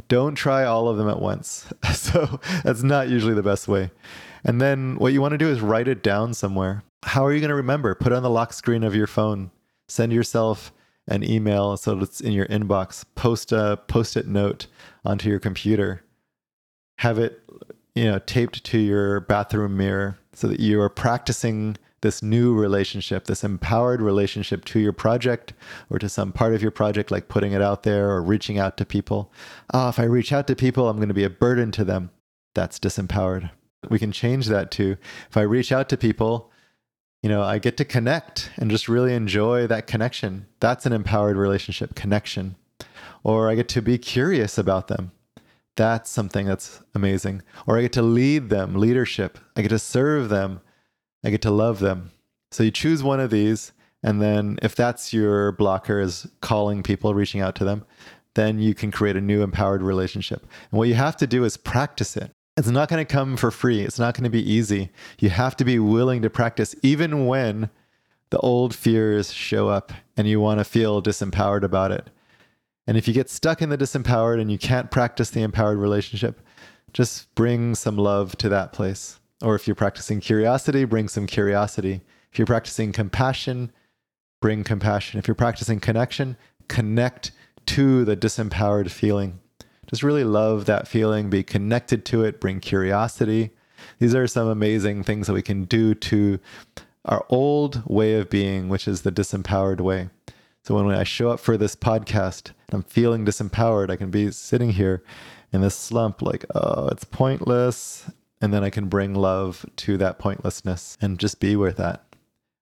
Don't 0.08 0.34
try 0.34 0.64
all 0.64 0.88
of 0.88 0.96
them 0.96 1.08
at 1.08 1.20
once. 1.20 1.66
so, 1.94 2.40
that's 2.64 2.82
not 2.82 3.10
usually 3.10 3.34
the 3.34 3.42
best 3.42 3.68
way. 3.68 3.90
And 4.42 4.58
then 4.58 4.96
what 4.96 5.12
you 5.12 5.20
want 5.20 5.32
to 5.32 5.38
do 5.38 5.50
is 5.50 5.60
write 5.60 5.86
it 5.86 6.02
down 6.02 6.32
somewhere. 6.32 6.82
How 7.04 7.26
are 7.26 7.32
you 7.32 7.40
going 7.40 7.50
to 7.50 7.54
remember? 7.54 7.94
Put 7.94 8.12
it 8.12 8.16
on 8.16 8.22
the 8.22 8.30
lock 8.30 8.54
screen 8.54 8.84
of 8.84 8.94
your 8.94 9.06
phone. 9.06 9.50
Send 9.86 10.12
yourself 10.12 10.72
an 11.06 11.22
email 11.22 11.76
so 11.76 11.98
it's 11.98 12.20
in 12.20 12.32
your 12.32 12.46
inbox. 12.46 13.04
Post 13.14 13.52
a 13.52 13.78
post-it 13.86 14.26
note 14.26 14.66
onto 15.04 15.28
your 15.28 15.38
computer. 15.38 16.02
Have 16.98 17.18
it, 17.18 17.40
you 17.94 18.04
know, 18.04 18.18
taped 18.18 18.64
to 18.64 18.78
your 18.78 19.20
bathroom 19.20 19.76
mirror 19.76 20.18
so 20.32 20.48
that 20.48 20.60
you 20.60 20.80
are 20.80 20.88
practicing 20.88 21.76
this 22.00 22.22
new 22.22 22.54
relationship, 22.54 23.26
this 23.26 23.44
empowered 23.44 24.02
relationship 24.02 24.64
to 24.64 24.80
your 24.80 24.92
project 24.92 25.52
or 25.88 25.98
to 25.98 26.08
some 26.08 26.32
part 26.32 26.52
of 26.52 26.60
your 26.60 26.70
project, 26.70 27.10
like 27.10 27.28
putting 27.28 27.52
it 27.52 27.62
out 27.62 27.84
there 27.84 28.10
or 28.10 28.22
reaching 28.22 28.58
out 28.58 28.76
to 28.76 28.84
people. 28.84 29.32
Oh, 29.72 29.88
if 29.88 29.98
I 29.98 30.04
reach 30.04 30.32
out 30.32 30.46
to 30.48 30.56
people, 30.56 30.88
I'm 30.88 30.96
going 30.96 31.08
to 31.08 31.14
be 31.14 31.24
a 31.24 31.30
burden 31.30 31.70
to 31.72 31.84
them. 31.84 32.10
That's 32.54 32.78
disempowered. 32.78 33.50
We 33.88 33.98
can 33.98 34.12
change 34.12 34.46
that 34.46 34.70
to 34.72 34.96
if 35.28 35.36
I 35.36 35.42
reach 35.42 35.72
out 35.72 35.88
to 35.90 35.96
people, 35.96 36.50
you 37.22 37.28
know, 37.28 37.42
I 37.42 37.58
get 37.58 37.76
to 37.76 37.84
connect 37.84 38.50
and 38.56 38.70
just 38.70 38.88
really 38.88 39.14
enjoy 39.14 39.66
that 39.68 39.86
connection. 39.86 40.46
That's 40.58 40.86
an 40.86 40.92
empowered 40.92 41.36
relationship 41.36 41.94
connection. 41.94 42.56
Or 43.22 43.48
I 43.48 43.54
get 43.54 43.68
to 43.68 43.82
be 43.82 43.98
curious 43.98 44.58
about 44.58 44.88
them. 44.88 45.12
That's 45.76 46.10
something 46.10 46.46
that's 46.46 46.82
amazing. 46.94 47.42
Or 47.66 47.78
I 47.78 47.82
get 47.82 47.92
to 47.94 48.02
lead 48.02 48.50
them, 48.50 48.74
leadership. 48.74 49.38
I 49.56 49.62
get 49.62 49.68
to 49.68 49.78
serve 49.78 50.28
them. 50.28 50.60
I 51.24 51.30
get 51.30 51.42
to 51.42 51.50
love 51.50 51.78
them. 51.78 52.10
So 52.50 52.62
you 52.62 52.70
choose 52.70 53.02
one 53.02 53.20
of 53.20 53.30
these. 53.30 53.72
And 54.02 54.20
then 54.20 54.58
if 54.62 54.74
that's 54.74 55.12
your 55.12 55.52
blocker 55.52 56.00
is 56.00 56.26
calling 56.40 56.82
people, 56.82 57.14
reaching 57.14 57.40
out 57.40 57.54
to 57.56 57.64
them, 57.64 57.84
then 58.34 58.58
you 58.58 58.74
can 58.74 58.90
create 58.90 59.16
a 59.16 59.20
new 59.20 59.42
empowered 59.42 59.82
relationship. 59.82 60.42
And 60.70 60.78
what 60.78 60.88
you 60.88 60.94
have 60.94 61.16
to 61.18 61.26
do 61.26 61.44
is 61.44 61.56
practice 61.56 62.16
it. 62.16 62.32
It's 62.56 62.68
not 62.68 62.88
going 62.88 63.04
to 63.04 63.10
come 63.10 63.36
for 63.36 63.50
free. 63.50 63.80
It's 63.80 63.98
not 63.98 64.14
going 64.14 64.24
to 64.24 64.30
be 64.30 64.50
easy. 64.50 64.90
You 65.18 65.30
have 65.30 65.56
to 65.56 65.64
be 65.64 65.78
willing 65.78 66.20
to 66.22 66.30
practice, 66.30 66.74
even 66.82 67.26
when 67.26 67.70
the 68.30 68.38
old 68.38 68.74
fears 68.74 69.32
show 69.32 69.68
up 69.68 69.92
and 70.16 70.26
you 70.28 70.40
want 70.40 70.58
to 70.58 70.64
feel 70.64 71.02
disempowered 71.02 71.62
about 71.62 71.92
it. 71.92 72.10
And 72.86 72.96
if 72.96 73.06
you 73.06 73.14
get 73.14 73.30
stuck 73.30 73.62
in 73.62 73.68
the 73.68 73.78
disempowered 73.78 74.40
and 74.40 74.50
you 74.50 74.58
can't 74.58 74.90
practice 74.90 75.30
the 75.30 75.42
empowered 75.42 75.78
relationship, 75.78 76.40
just 76.92 77.34
bring 77.34 77.74
some 77.74 77.96
love 77.96 78.36
to 78.36 78.48
that 78.48 78.72
place. 78.72 79.20
Or 79.42 79.54
if 79.54 79.66
you're 79.66 79.74
practicing 79.74 80.20
curiosity, 80.20 80.84
bring 80.84 81.08
some 81.08 81.26
curiosity. 81.26 82.00
If 82.32 82.38
you're 82.38 82.46
practicing 82.46 82.92
compassion, 82.92 83.72
bring 84.40 84.64
compassion. 84.64 85.18
If 85.18 85.28
you're 85.28 85.34
practicing 85.34 85.80
connection, 85.80 86.36
connect 86.68 87.32
to 87.66 88.04
the 88.04 88.16
disempowered 88.16 88.90
feeling 88.90 89.38
just 89.92 90.02
really 90.02 90.24
love 90.24 90.64
that 90.64 90.88
feeling, 90.88 91.28
be 91.28 91.42
connected 91.42 92.06
to 92.06 92.24
it, 92.24 92.40
bring 92.40 92.60
curiosity. 92.60 93.50
These 93.98 94.14
are 94.14 94.26
some 94.26 94.48
amazing 94.48 95.04
things 95.04 95.26
that 95.26 95.34
we 95.34 95.42
can 95.42 95.64
do 95.64 95.94
to 95.94 96.38
our 97.04 97.26
old 97.28 97.82
way 97.86 98.14
of 98.14 98.30
being, 98.30 98.70
which 98.70 98.88
is 98.88 99.02
the 99.02 99.12
disempowered 99.12 99.82
way. 99.82 100.08
So 100.64 100.76
when 100.76 100.94
I 100.94 101.02
show 101.02 101.30
up 101.30 101.40
for 101.40 101.56
this 101.56 101.74
podcast, 101.74 102.52
I'm 102.70 102.84
feeling 102.84 103.26
disempowered. 103.26 103.90
I 103.90 103.96
can 103.96 104.10
be 104.10 104.30
sitting 104.30 104.70
here 104.70 105.02
in 105.52 105.60
this 105.60 105.74
slump, 105.74 106.22
like, 106.22 106.44
oh, 106.54 106.86
it's 106.88 107.04
pointless. 107.04 108.08
And 108.40 108.54
then 108.54 108.62
I 108.62 108.70
can 108.70 108.88
bring 108.88 109.14
love 109.14 109.66
to 109.76 109.96
that 109.98 110.20
pointlessness 110.20 110.96
and 111.00 111.18
just 111.18 111.40
be 111.40 111.56
with 111.56 111.78
that. 111.78 112.04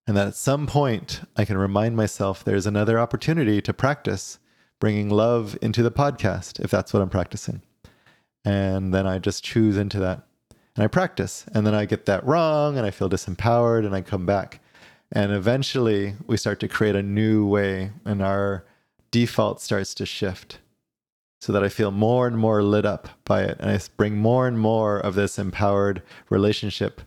And 0.07 0.16
that 0.16 0.28
at 0.28 0.35
some 0.35 0.66
point, 0.66 1.21
I 1.37 1.45
can 1.45 1.59
remind 1.59 1.95
myself 1.95 2.42
there's 2.42 2.66
another 2.66 2.99
opportunity 2.99 3.61
to 3.61 3.73
practice 3.75 4.38
bringing 4.78 5.11
love 5.11 5.59
into 5.61 5.83
the 5.83 5.90
podcast 5.90 6.59
if 6.59 6.71
that's 6.71 6.95
what 6.95 7.02
I'm 7.02 7.11
practicing. 7.11 7.61
And 8.47 8.95
then 8.95 9.07
I 9.07 9.19
just 9.19 9.45
choose 9.45 9.76
into 9.76 9.99
that 10.00 10.23
and 10.75 10.83
I 10.83 10.87
practice. 10.87 11.45
And 11.52 11.66
then 11.66 11.75
I 11.75 11.85
get 11.85 12.07
that 12.07 12.25
wrong 12.25 12.78
and 12.78 12.87
I 12.87 12.90
feel 12.90 13.11
disempowered 13.11 13.85
and 13.85 13.95
I 13.95 14.00
come 14.00 14.25
back. 14.25 14.61
And 15.12 15.32
eventually 15.32 16.14
we 16.26 16.36
start 16.36 16.60
to 16.60 16.68
create 16.68 16.94
a 16.94 17.02
new 17.02 17.46
way 17.46 17.90
and 18.04 18.22
our 18.22 18.64
default 19.10 19.60
starts 19.60 19.92
to 19.94 20.06
shift 20.06 20.58
so 21.40 21.52
that 21.52 21.64
I 21.64 21.68
feel 21.68 21.90
more 21.90 22.26
and 22.26 22.36
more 22.36 22.62
lit 22.62 22.86
up 22.86 23.08
by 23.24 23.42
it. 23.42 23.56
And 23.60 23.70
I 23.70 23.80
bring 23.96 24.16
more 24.16 24.46
and 24.46 24.58
more 24.58 24.98
of 24.98 25.14
this 25.14 25.38
empowered 25.38 26.02
relationship 26.28 27.00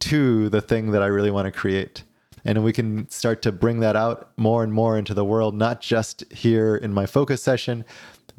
to 0.00 0.48
the 0.48 0.60
thing 0.60 0.90
that 0.90 1.02
I 1.02 1.06
really 1.06 1.30
want 1.30 1.46
to 1.46 1.52
create 1.52 2.02
and 2.44 2.62
we 2.62 2.72
can 2.72 3.08
start 3.08 3.42
to 3.42 3.52
bring 3.52 3.80
that 3.80 3.96
out 3.96 4.30
more 4.36 4.62
and 4.62 4.72
more 4.72 4.98
into 4.98 5.14
the 5.14 5.24
world 5.24 5.54
not 5.54 5.80
just 5.80 6.24
here 6.32 6.76
in 6.76 6.92
my 6.92 7.06
focus 7.06 7.42
session 7.42 7.84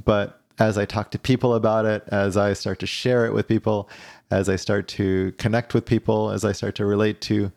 but 0.03 0.41
as 0.59 0.77
i 0.77 0.85
talk 0.85 1.11
to 1.11 1.19
people 1.19 1.55
about 1.55 1.85
it 1.85 2.03
as 2.07 2.37
i 2.37 2.53
start 2.53 2.79
to 2.79 2.85
share 2.85 3.25
it 3.25 3.33
with 3.33 3.47
people 3.47 3.89
as 4.31 4.47
i 4.49 4.55
start 4.55 4.87
to 4.87 5.31
connect 5.37 5.73
with 5.73 5.85
people 5.85 6.29
as 6.29 6.45
i 6.45 6.51
start 6.51 6.75
to 6.75 6.85
relate 6.85 7.19
to 7.21 7.51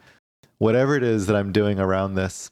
whatever 0.58 0.96
it 0.96 1.02
is 1.02 1.26
that 1.26 1.36
i'm 1.36 1.52
doing 1.52 1.78
around 1.78 2.14
this 2.14 2.50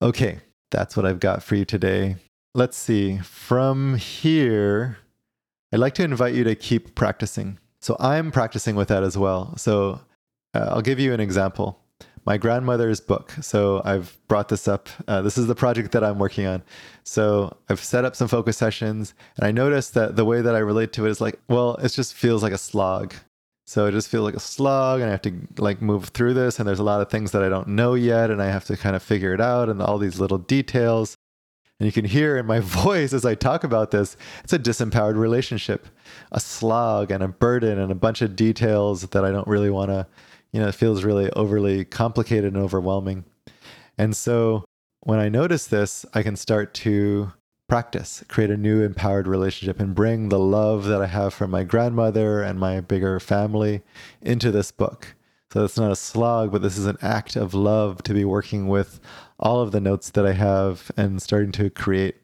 okay 0.00 0.40
that's 0.70 0.96
what 0.96 1.06
i've 1.06 1.20
got 1.20 1.42
for 1.42 1.54
you 1.54 1.64
today 1.64 2.16
let's 2.54 2.76
see 2.76 3.18
from 3.18 3.96
here 3.96 4.98
i'd 5.72 5.80
like 5.80 5.94
to 5.94 6.04
invite 6.04 6.34
you 6.34 6.44
to 6.44 6.54
keep 6.54 6.94
practicing 6.94 7.58
so 7.80 7.96
i'm 8.00 8.30
practicing 8.30 8.76
with 8.76 8.88
that 8.88 9.02
as 9.02 9.16
well 9.16 9.56
so 9.56 10.00
uh, 10.54 10.66
i'll 10.70 10.82
give 10.82 11.00
you 11.00 11.12
an 11.12 11.20
example 11.20 11.82
my 12.24 12.36
grandmother's 12.36 13.00
book. 13.00 13.32
So 13.40 13.82
I've 13.84 14.16
brought 14.28 14.48
this 14.48 14.68
up. 14.68 14.88
Uh, 15.08 15.22
this 15.22 15.36
is 15.36 15.46
the 15.46 15.54
project 15.54 15.92
that 15.92 16.04
I'm 16.04 16.18
working 16.18 16.46
on. 16.46 16.62
So 17.04 17.56
I've 17.68 17.80
set 17.80 18.04
up 18.04 18.14
some 18.14 18.28
focus 18.28 18.56
sessions, 18.56 19.14
and 19.36 19.46
I 19.46 19.50
noticed 19.50 19.94
that 19.94 20.16
the 20.16 20.24
way 20.24 20.40
that 20.40 20.54
I 20.54 20.58
relate 20.58 20.92
to 20.94 21.06
it 21.06 21.10
is 21.10 21.20
like, 21.20 21.40
well, 21.48 21.76
it 21.76 21.88
just 21.88 22.14
feels 22.14 22.42
like 22.42 22.52
a 22.52 22.58
slog. 22.58 23.14
So 23.66 23.86
I 23.86 23.90
just 23.90 24.08
feel 24.08 24.22
like 24.22 24.34
a 24.34 24.40
slug 24.40 25.00
and 25.00 25.08
I 25.08 25.12
have 25.12 25.22
to 25.22 25.32
like 25.58 25.80
move 25.80 26.08
through 26.08 26.34
this, 26.34 26.58
and 26.58 26.68
there's 26.68 26.78
a 26.78 26.84
lot 26.84 27.00
of 27.00 27.10
things 27.10 27.30
that 27.30 27.42
I 27.42 27.48
don't 27.48 27.68
know 27.68 27.94
yet, 27.94 28.30
and 28.30 28.42
I 28.42 28.46
have 28.46 28.64
to 28.66 28.76
kind 28.76 28.96
of 28.96 29.02
figure 29.02 29.32
it 29.32 29.40
out, 29.40 29.68
and 29.68 29.80
all 29.80 29.98
these 29.98 30.18
little 30.18 30.38
details. 30.38 31.16
And 31.78 31.86
you 31.86 31.92
can 31.92 32.04
hear 32.04 32.36
in 32.36 32.46
my 32.46 32.60
voice 32.60 33.12
as 33.12 33.24
I 33.24 33.34
talk 33.34 33.64
about 33.64 33.90
this, 33.90 34.16
it's 34.44 34.52
a 34.52 34.58
disempowered 34.58 35.16
relationship, 35.16 35.86
a 36.32 36.40
slog 36.40 37.10
and 37.10 37.22
a 37.22 37.28
burden 37.28 37.78
and 37.78 37.90
a 37.90 37.96
bunch 37.96 38.20
of 38.20 38.36
details 38.36 39.02
that 39.08 39.24
I 39.24 39.30
don't 39.30 39.48
really 39.48 39.70
want 39.70 39.90
to 39.90 40.06
you 40.52 40.60
know, 40.60 40.68
it 40.68 40.74
feels 40.74 41.02
really 41.02 41.30
overly 41.30 41.84
complicated 41.84 42.54
and 42.54 42.62
overwhelming. 42.62 43.24
And 43.98 44.14
so 44.14 44.64
when 45.00 45.18
I 45.18 45.28
notice 45.28 45.66
this, 45.66 46.06
I 46.14 46.22
can 46.22 46.36
start 46.36 46.74
to 46.74 47.32
practice, 47.68 48.22
create 48.28 48.50
a 48.50 48.56
new 48.56 48.82
empowered 48.82 49.26
relationship, 49.26 49.80
and 49.80 49.94
bring 49.94 50.28
the 50.28 50.38
love 50.38 50.84
that 50.86 51.00
I 51.00 51.06
have 51.06 51.32
for 51.34 51.46
my 51.46 51.64
grandmother 51.64 52.42
and 52.42 52.58
my 52.58 52.80
bigger 52.80 53.18
family 53.20 53.82
into 54.20 54.50
this 54.50 54.70
book. 54.70 55.14
So 55.52 55.64
it's 55.64 55.76
not 55.76 55.92
a 55.92 55.96
slog, 55.96 56.50
but 56.50 56.62
this 56.62 56.78
is 56.78 56.86
an 56.86 56.98
act 57.02 57.36
of 57.36 57.52
love 57.52 58.02
to 58.04 58.14
be 58.14 58.24
working 58.24 58.68
with 58.68 59.00
all 59.38 59.60
of 59.60 59.72
the 59.72 59.80
notes 59.80 60.10
that 60.10 60.26
I 60.26 60.32
have 60.32 60.90
and 60.96 61.20
starting 61.20 61.52
to 61.52 61.68
create. 61.68 62.16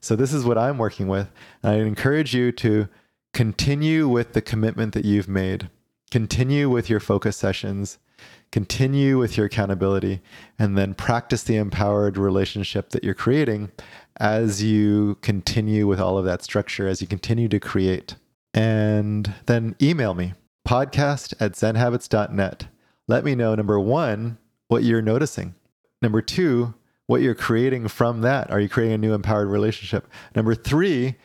So 0.00 0.16
this 0.16 0.32
is 0.32 0.44
what 0.44 0.58
I'm 0.58 0.76
working 0.76 1.08
with. 1.08 1.30
And 1.62 1.72
I 1.72 1.76
encourage 1.76 2.34
you 2.34 2.52
to 2.52 2.88
continue 3.32 4.06
with 4.06 4.34
the 4.34 4.42
commitment 4.42 4.92
that 4.94 5.04
you've 5.04 5.28
made 5.28 5.70
continue 6.14 6.70
with 6.70 6.88
your 6.88 7.00
focus 7.00 7.36
sessions, 7.36 7.98
continue 8.54 9.18
with 9.18 9.36
your 9.36 9.46
accountability, 9.46 10.20
and 10.60 10.78
then 10.78 10.94
practice 10.94 11.42
the 11.42 11.56
empowered 11.56 12.16
relationship 12.16 12.90
that 12.90 13.02
you're 13.02 13.12
creating 13.12 13.68
as 14.18 14.62
you 14.62 15.18
continue 15.22 15.88
with 15.88 15.98
all 15.98 16.16
of 16.16 16.24
that 16.24 16.40
structure, 16.40 16.86
as 16.86 17.00
you 17.00 17.08
continue 17.08 17.48
to 17.48 17.58
create. 17.58 18.14
And 18.54 19.34
then 19.46 19.74
email 19.82 20.14
me. 20.14 20.34
podcast 20.64 21.34
at 21.40 21.54
zenhabits.net. 21.54 22.68
Let 23.08 23.24
me 23.24 23.34
know, 23.34 23.56
number 23.56 23.80
one, 23.80 24.38
what 24.68 24.84
you're 24.84 25.02
noticing. 25.02 25.56
Number 26.00 26.22
two, 26.22 26.74
what 27.08 27.22
you're 27.22 27.34
creating 27.34 27.88
from 27.88 28.20
that. 28.20 28.52
Are 28.52 28.60
you 28.60 28.68
creating 28.68 28.94
a 28.94 28.98
new 28.98 29.14
empowered 29.14 29.48
relationship? 29.48 30.06
Number 30.36 30.54
three, 30.54 31.16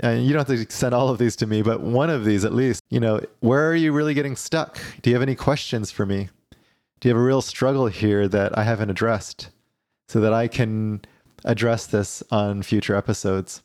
and 0.00 0.24
you 0.24 0.32
don't 0.32 0.48
have 0.48 0.66
to 0.66 0.74
send 0.74 0.94
all 0.94 1.10
of 1.10 1.18
these 1.18 1.36
to 1.36 1.46
me, 1.46 1.60
but 1.60 1.82
one 1.82 2.08
of 2.08 2.24
these 2.24 2.42
at 2.46 2.54
least, 2.54 2.80
you 2.88 3.00
know, 3.00 3.20
where 3.40 3.70
are 3.70 3.76
you 3.76 3.92
really 3.92 4.14
getting 4.14 4.34
stuck? 4.34 4.80
Do 5.02 5.10
you 5.10 5.14
have 5.14 5.22
any 5.22 5.34
questions 5.34 5.90
for 5.90 6.06
me? 6.06 6.30
Do 7.00 7.08
you 7.08 7.14
have 7.14 7.20
a 7.20 7.24
real 7.24 7.42
struggle 7.42 7.86
here 7.86 8.28
that 8.28 8.56
I 8.58 8.64
haven't 8.64 8.90
addressed 8.90 9.50
so 10.08 10.20
that 10.20 10.32
I 10.32 10.48
can 10.48 11.00
address 11.44 11.86
this 11.86 12.22
on 12.30 12.62
future 12.62 12.94
episodes? 12.94 13.62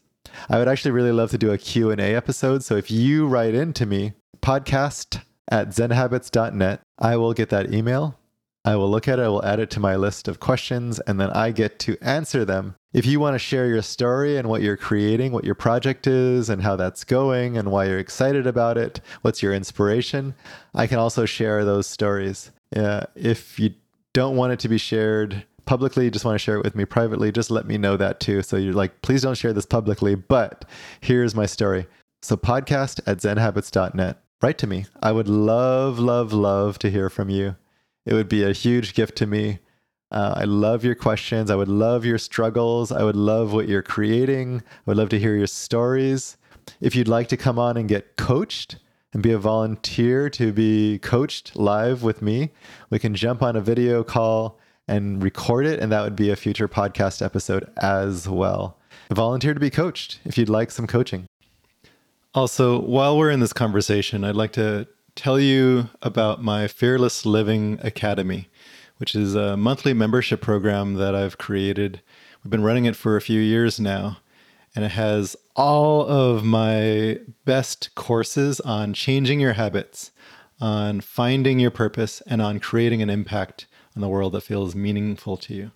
I 0.49 0.57
would 0.57 0.67
actually 0.67 0.91
really 0.91 1.11
love 1.11 1.31
to 1.31 1.37
do 1.37 1.51
a 1.51 1.57
Q&A 1.57 2.15
episode. 2.15 2.63
So 2.63 2.75
if 2.75 2.89
you 2.89 3.27
write 3.27 3.53
into 3.53 3.85
me, 3.85 4.13
podcast 4.41 5.21
at 5.49 5.69
zenhabits.net, 5.69 6.81
I 6.99 7.17
will 7.17 7.33
get 7.33 7.49
that 7.49 7.73
email 7.73 8.17
I 8.65 8.75
will 8.77 8.89
look 8.89 9.07
at 9.07 9.19
it, 9.19 9.21
I 9.21 9.27
will 9.27 9.45
add 9.45 9.59
it 9.59 9.69
to 9.71 9.79
my 9.79 9.95
list 9.95 10.27
of 10.27 10.39
questions, 10.39 10.99
and 11.01 11.19
then 11.19 11.29
I 11.29 11.51
get 11.51 11.77
to 11.79 11.97
answer 12.01 12.43
them. 12.43 12.73
If 12.93 13.05
you 13.05 13.19
want 13.19 13.35
to 13.35 13.39
share 13.39 13.67
your 13.67 13.83
story 13.83 14.37
and 14.37 14.49
what 14.49 14.63
you're 14.63 14.75
creating, 14.75 15.31
what 15.33 15.43
your 15.43 15.53
project 15.53 16.07
is, 16.07 16.49
and 16.49 16.63
how 16.63 16.75
that's 16.75 17.03
going, 17.03 17.59
and 17.59 17.71
why 17.71 17.85
you're 17.85 17.99
excited 17.99 18.47
about 18.47 18.75
it, 18.75 19.01
what's 19.21 19.43
your 19.43 19.53
inspiration, 19.53 20.33
I 20.73 20.87
can 20.87 20.97
also 20.97 21.25
share 21.25 21.63
those 21.63 21.85
stories. 21.85 22.51
Uh, 22.75 23.05
if 23.15 23.59
you 23.59 23.73
don't 24.13 24.35
want 24.35 24.53
it 24.53 24.59
to 24.59 24.69
be 24.69 24.77
shared 24.77 25.45
publicly, 25.65 26.09
just 26.09 26.25
want 26.25 26.35
to 26.35 26.39
share 26.39 26.55
it 26.55 26.63
with 26.63 26.75
me 26.75 26.85
privately, 26.85 27.31
just 27.31 27.51
let 27.51 27.65
me 27.65 27.77
know 27.77 27.97
that 27.97 28.19
too. 28.19 28.41
So 28.41 28.55
you're 28.55 28.73
like, 28.73 29.01
please 29.01 29.23
don't 29.23 29.37
share 29.37 29.53
this 29.53 29.65
publicly, 29.65 30.15
but 30.15 30.65
here's 31.01 31.35
my 31.35 31.45
story. 31.45 31.87
So, 32.21 32.35
podcast 32.35 33.01
at 33.05 33.17
zenhabits.net. 33.17 34.17
Write 34.41 34.57
to 34.57 34.67
me. 34.67 34.85
I 35.01 35.11
would 35.11 35.27
love, 35.27 35.99
love, 35.99 36.33
love 36.33 36.79
to 36.79 36.89
hear 36.89 37.09
from 37.09 37.29
you. 37.29 37.55
It 38.05 38.13
would 38.13 38.29
be 38.29 38.43
a 38.43 38.51
huge 38.51 38.93
gift 38.93 39.15
to 39.17 39.27
me. 39.27 39.59
Uh, 40.11 40.33
I 40.37 40.43
love 40.45 40.83
your 40.83 40.95
questions. 40.95 41.49
I 41.49 41.55
would 41.55 41.67
love 41.67 42.05
your 42.05 42.17
struggles. 42.17 42.91
I 42.91 43.03
would 43.03 43.15
love 43.15 43.53
what 43.53 43.67
you're 43.67 43.81
creating. 43.81 44.63
I 44.65 44.81
would 44.85 44.97
love 44.97 45.09
to 45.09 45.19
hear 45.19 45.35
your 45.35 45.47
stories. 45.47 46.37
If 46.81 46.95
you'd 46.95 47.07
like 47.07 47.27
to 47.29 47.37
come 47.37 47.59
on 47.59 47.77
and 47.77 47.89
get 47.89 48.17
coached 48.17 48.77
and 49.15 49.23
be 49.23 49.31
a 49.31 49.37
volunteer 49.37 50.29
to 50.29 50.51
be 50.51 50.99
coached 50.99 51.55
live 51.55 52.03
with 52.03 52.21
me, 52.21 52.51
we 52.89 52.99
can 52.99 53.15
jump 53.15 53.41
on 53.41 53.55
a 53.55 53.61
video 53.61 54.03
call 54.03 54.59
and 54.89 55.23
record 55.23 55.65
it, 55.65 55.79
and 55.79 55.89
that 55.89 56.03
would 56.03 56.17
be 56.17 56.29
a 56.29 56.35
future 56.35 56.67
podcast 56.67 57.21
episode 57.21 57.65
as 57.77 58.27
well. 58.27 58.77
Volunteer 59.09 59.53
to 59.53 59.59
be 59.59 59.69
coached 59.69 60.19
if 60.25 60.37
you'd 60.37 60.49
like 60.49 60.69
some 60.69 60.85
coaching. 60.85 61.27
Also, 62.33 62.77
while 62.81 63.17
we're 63.17 63.31
in 63.31 63.39
this 63.39 63.53
conversation, 63.53 64.25
I'd 64.25 64.35
like 64.35 64.51
to 64.51 64.85
tell 65.15 65.39
you 65.39 65.89
about 66.01 66.43
my 66.43 66.67
Fearless 66.67 67.25
Living 67.25 67.79
Academy, 67.81 68.49
which 68.97 69.15
is 69.15 69.33
a 69.33 69.55
monthly 69.55 69.93
membership 69.93 70.41
program 70.41 70.95
that 70.95 71.15
I've 71.15 71.37
created. 71.37 72.01
We've 72.43 72.51
been 72.51 72.65
running 72.65 72.83
it 72.83 72.97
for 72.97 73.15
a 73.15 73.21
few 73.21 73.39
years 73.39 73.79
now, 73.79 74.17
and 74.75 74.83
it 74.83 74.91
has 74.91 75.35
all 75.55 76.05
of 76.05 76.43
my 76.43 77.19
best 77.45 77.95
courses 77.95 78.59
on 78.59 78.93
changing 78.93 79.39
your 79.39 79.53
habits, 79.53 80.11
on 80.59 81.01
finding 81.01 81.59
your 81.59 81.71
purpose, 81.71 82.21
and 82.27 82.41
on 82.41 82.59
creating 82.59 83.01
an 83.01 83.09
impact 83.09 83.67
on 83.95 84.01
the 84.01 84.09
world 84.09 84.33
that 84.33 84.41
feels 84.41 84.75
meaningful 84.75 85.37
to 85.37 85.53
you. 85.53 85.71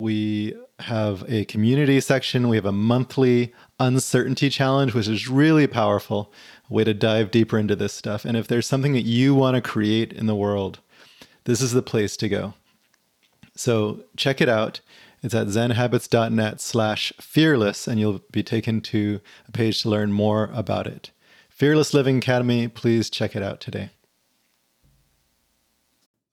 We 0.00 0.56
have 0.80 1.24
a 1.28 1.44
community 1.44 2.00
section. 2.00 2.48
We 2.48 2.56
have 2.56 2.66
a 2.66 2.72
monthly 2.72 3.54
uncertainty 3.78 4.50
challenge, 4.50 4.92
which 4.92 5.06
is 5.06 5.28
really 5.28 5.68
powerful 5.68 6.32
way 6.68 6.82
to 6.82 6.92
dive 6.92 7.30
deeper 7.30 7.58
into 7.58 7.76
this 7.76 7.92
stuff. 7.92 8.24
And 8.24 8.36
if 8.36 8.48
there's 8.48 8.66
something 8.66 8.92
that 8.94 9.02
you 9.02 9.34
want 9.34 9.54
to 9.54 9.60
create 9.60 10.12
in 10.12 10.26
the 10.26 10.34
world, 10.34 10.80
this 11.44 11.60
is 11.60 11.72
the 11.72 11.82
place 11.82 12.16
to 12.16 12.28
go. 12.28 12.54
So 13.56 14.04
check 14.16 14.40
it 14.40 14.48
out. 14.48 14.80
It's 15.24 15.34
at 15.34 15.46
zenhabits.net 15.46 16.60
slash 16.60 17.10
fearless, 17.18 17.88
and 17.88 17.98
you'll 17.98 18.20
be 18.30 18.42
taken 18.42 18.82
to 18.82 19.20
a 19.48 19.52
page 19.52 19.80
to 19.80 19.88
learn 19.88 20.12
more 20.12 20.50
about 20.52 20.86
it. 20.86 21.12
Fearless 21.48 21.94
Living 21.94 22.18
Academy, 22.18 22.68
please 22.68 23.08
check 23.08 23.34
it 23.34 23.42
out 23.42 23.58
today. 23.58 23.88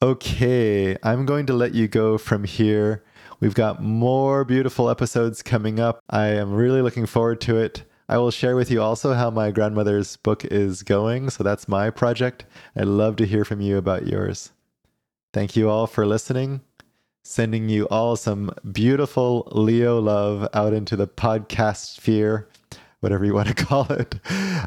Okay, 0.01 0.97
I'm 1.03 1.25
going 1.25 1.45
to 1.45 1.53
let 1.53 1.73
you 1.73 1.87
go 1.87 2.17
from 2.17 2.43
here. 2.43 3.01
We've 3.39 3.55
got 3.55 3.81
more 3.81 4.43
beautiful 4.43 4.89
episodes 4.89 5.41
coming 5.41 5.79
up. 5.79 6.01
I 6.09 6.27
am 6.27 6.51
really 6.51 6.81
looking 6.81 7.05
forward 7.05 7.39
to 7.41 7.55
it. 7.55 7.83
I 8.09 8.17
will 8.17 8.29
share 8.29 8.57
with 8.57 8.69
you 8.69 8.81
also 8.81 9.13
how 9.13 9.29
my 9.29 9.51
grandmother's 9.51 10.17
book 10.17 10.43
is 10.43 10.83
going. 10.83 11.29
So 11.29 11.45
that's 11.45 11.69
my 11.69 11.91
project. 11.91 12.43
I'd 12.75 12.87
love 12.87 13.15
to 13.17 13.25
hear 13.25 13.45
from 13.45 13.61
you 13.61 13.77
about 13.77 14.05
yours. 14.05 14.51
Thank 15.31 15.55
you 15.55 15.69
all 15.69 15.87
for 15.87 16.05
listening. 16.05 16.59
Sending 17.23 17.69
you 17.69 17.87
all 17.89 18.15
some 18.15 18.51
beautiful 18.71 19.47
Leo 19.51 19.99
love 19.99 20.47
out 20.53 20.73
into 20.73 20.95
the 20.95 21.07
podcast 21.07 21.95
sphere, 21.95 22.47
whatever 22.99 23.23
you 23.25 23.33
want 23.33 23.47
to 23.47 23.53
call 23.65 23.85
it, 23.91 24.15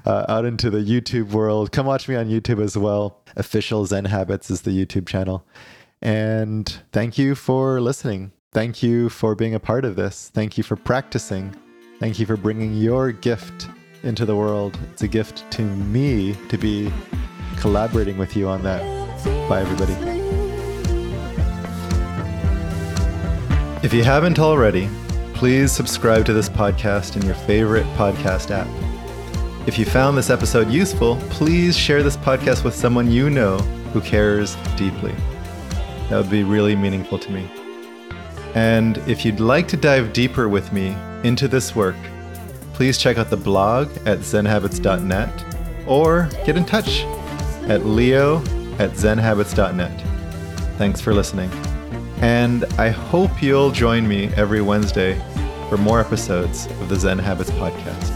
uh, 0.06 0.24
out 0.28 0.44
into 0.44 0.70
the 0.70 0.78
YouTube 0.78 1.32
world. 1.32 1.72
Come 1.72 1.86
watch 1.86 2.08
me 2.08 2.14
on 2.14 2.28
YouTube 2.28 2.62
as 2.62 2.76
well. 2.76 3.20
Official 3.36 3.86
Zen 3.86 4.04
Habits 4.04 4.50
is 4.50 4.62
the 4.62 4.70
YouTube 4.70 5.06
channel. 5.06 5.44
And 6.00 6.68
thank 6.92 7.18
you 7.18 7.34
for 7.34 7.80
listening. 7.80 8.32
Thank 8.52 8.82
you 8.82 9.08
for 9.08 9.34
being 9.34 9.54
a 9.54 9.60
part 9.60 9.84
of 9.84 9.96
this. 9.96 10.30
Thank 10.32 10.56
you 10.56 10.62
for 10.62 10.76
practicing. 10.76 11.54
Thank 11.98 12.20
you 12.20 12.26
for 12.26 12.36
bringing 12.36 12.74
your 12.74 13.10
gift 13.10 13.68
into 14.04 14.24
the 14.24 14.36
world. 14.36 14.78
It's 14.92 15.02
a 15.02 15.08
gift 15.08 15.50
to 15.52 15.62
me 15.62 16.36
to 16.50 16.58
be 16.58 16.92
collaborating 17.56 18.18
with 18.18 18.36
you 18.36 18.46
on 18.46 18.62
that. 18.62 18.82
Bye, 19.48 19.62
everybody. 19.62 20.13
If 23.84 23.92
you 23.92 24.02
haven't 24.02 24.38
already, 24.38 24.88
please 25.34 25.70
subscribe 25.70 26.24
to 26.24 26.32
this 26.32 26.48
podcast 26.48 27.16
in 27.16 27.22
your 27.26 27.34
favorite 27.34 27.84
podcast 27.98 28.50
app. 28.50 28.66
If 29.68 29.78
you 29.78 29.84
found 29.84 30.16
this 30.16 30.30
episode 30.30 30.70
useful, 30.70 31.16
please 31.28 31.76
share 31.76 32.02
this 32.02 32.16
podcast 32.16 32.64
with 32.64 32.74
someone 32.74 33.10
you 33.10 33.28
know 33.28 33.58
who 33.92 34.00
cares 34.00 34.56
deeply. 34.78 35.14
That 36.08 36.16
would 36.16 36.30
be 36.30 36.44
really 36.44 36.74
meaningful 36.74 37.18
to 37.18 37.30
me. 37.30 37.46
And 38.54 38.96
if 39.06 39.22
you'd 39.22 39.38
like 39.38 39.68
to 39.68 39.76
dive 39.76 40.14
deeper 40.14 40.48
with 40.48 40.72
me 40.72 40.96
into 41.22 41.46
this 41.46 41.76
work, 41.76 41.96
please 42.72 42.96
check 42.96 43.18
out 43.18 43.28
the 43.28 43.36
blog 43.36 43.90
at 44.06 44.20
zenhabits.net 44.20 45.44
or 45.86 46.30
get 46.46 46.56
in 46.56 46.64
touch 46.64 47.02
at 47.68 47.84
leo 47.84 48.38
at 48.78 48.92
zenhabits.net. 48.92 50.00
Thanks 50.78 51.02
for 51.02 51.12
listening. 51.12 51.50
And 52.24 52.64
I 52.78 52.88
hope 52.88 53.42
you'll 53.42 53.70
join 53.70 54.08
me 54.08 54.28
every 54.28 54.62
Wednesday 54.62 55.20
for 55.68 55.76
more 55.76 56.00
episodes 56.00 56.64
of 56.80 56.88
the 56.88 56.96
Zen 56.96 57.18
Habits 57.18 57.50
Podcast. 57.50 58.13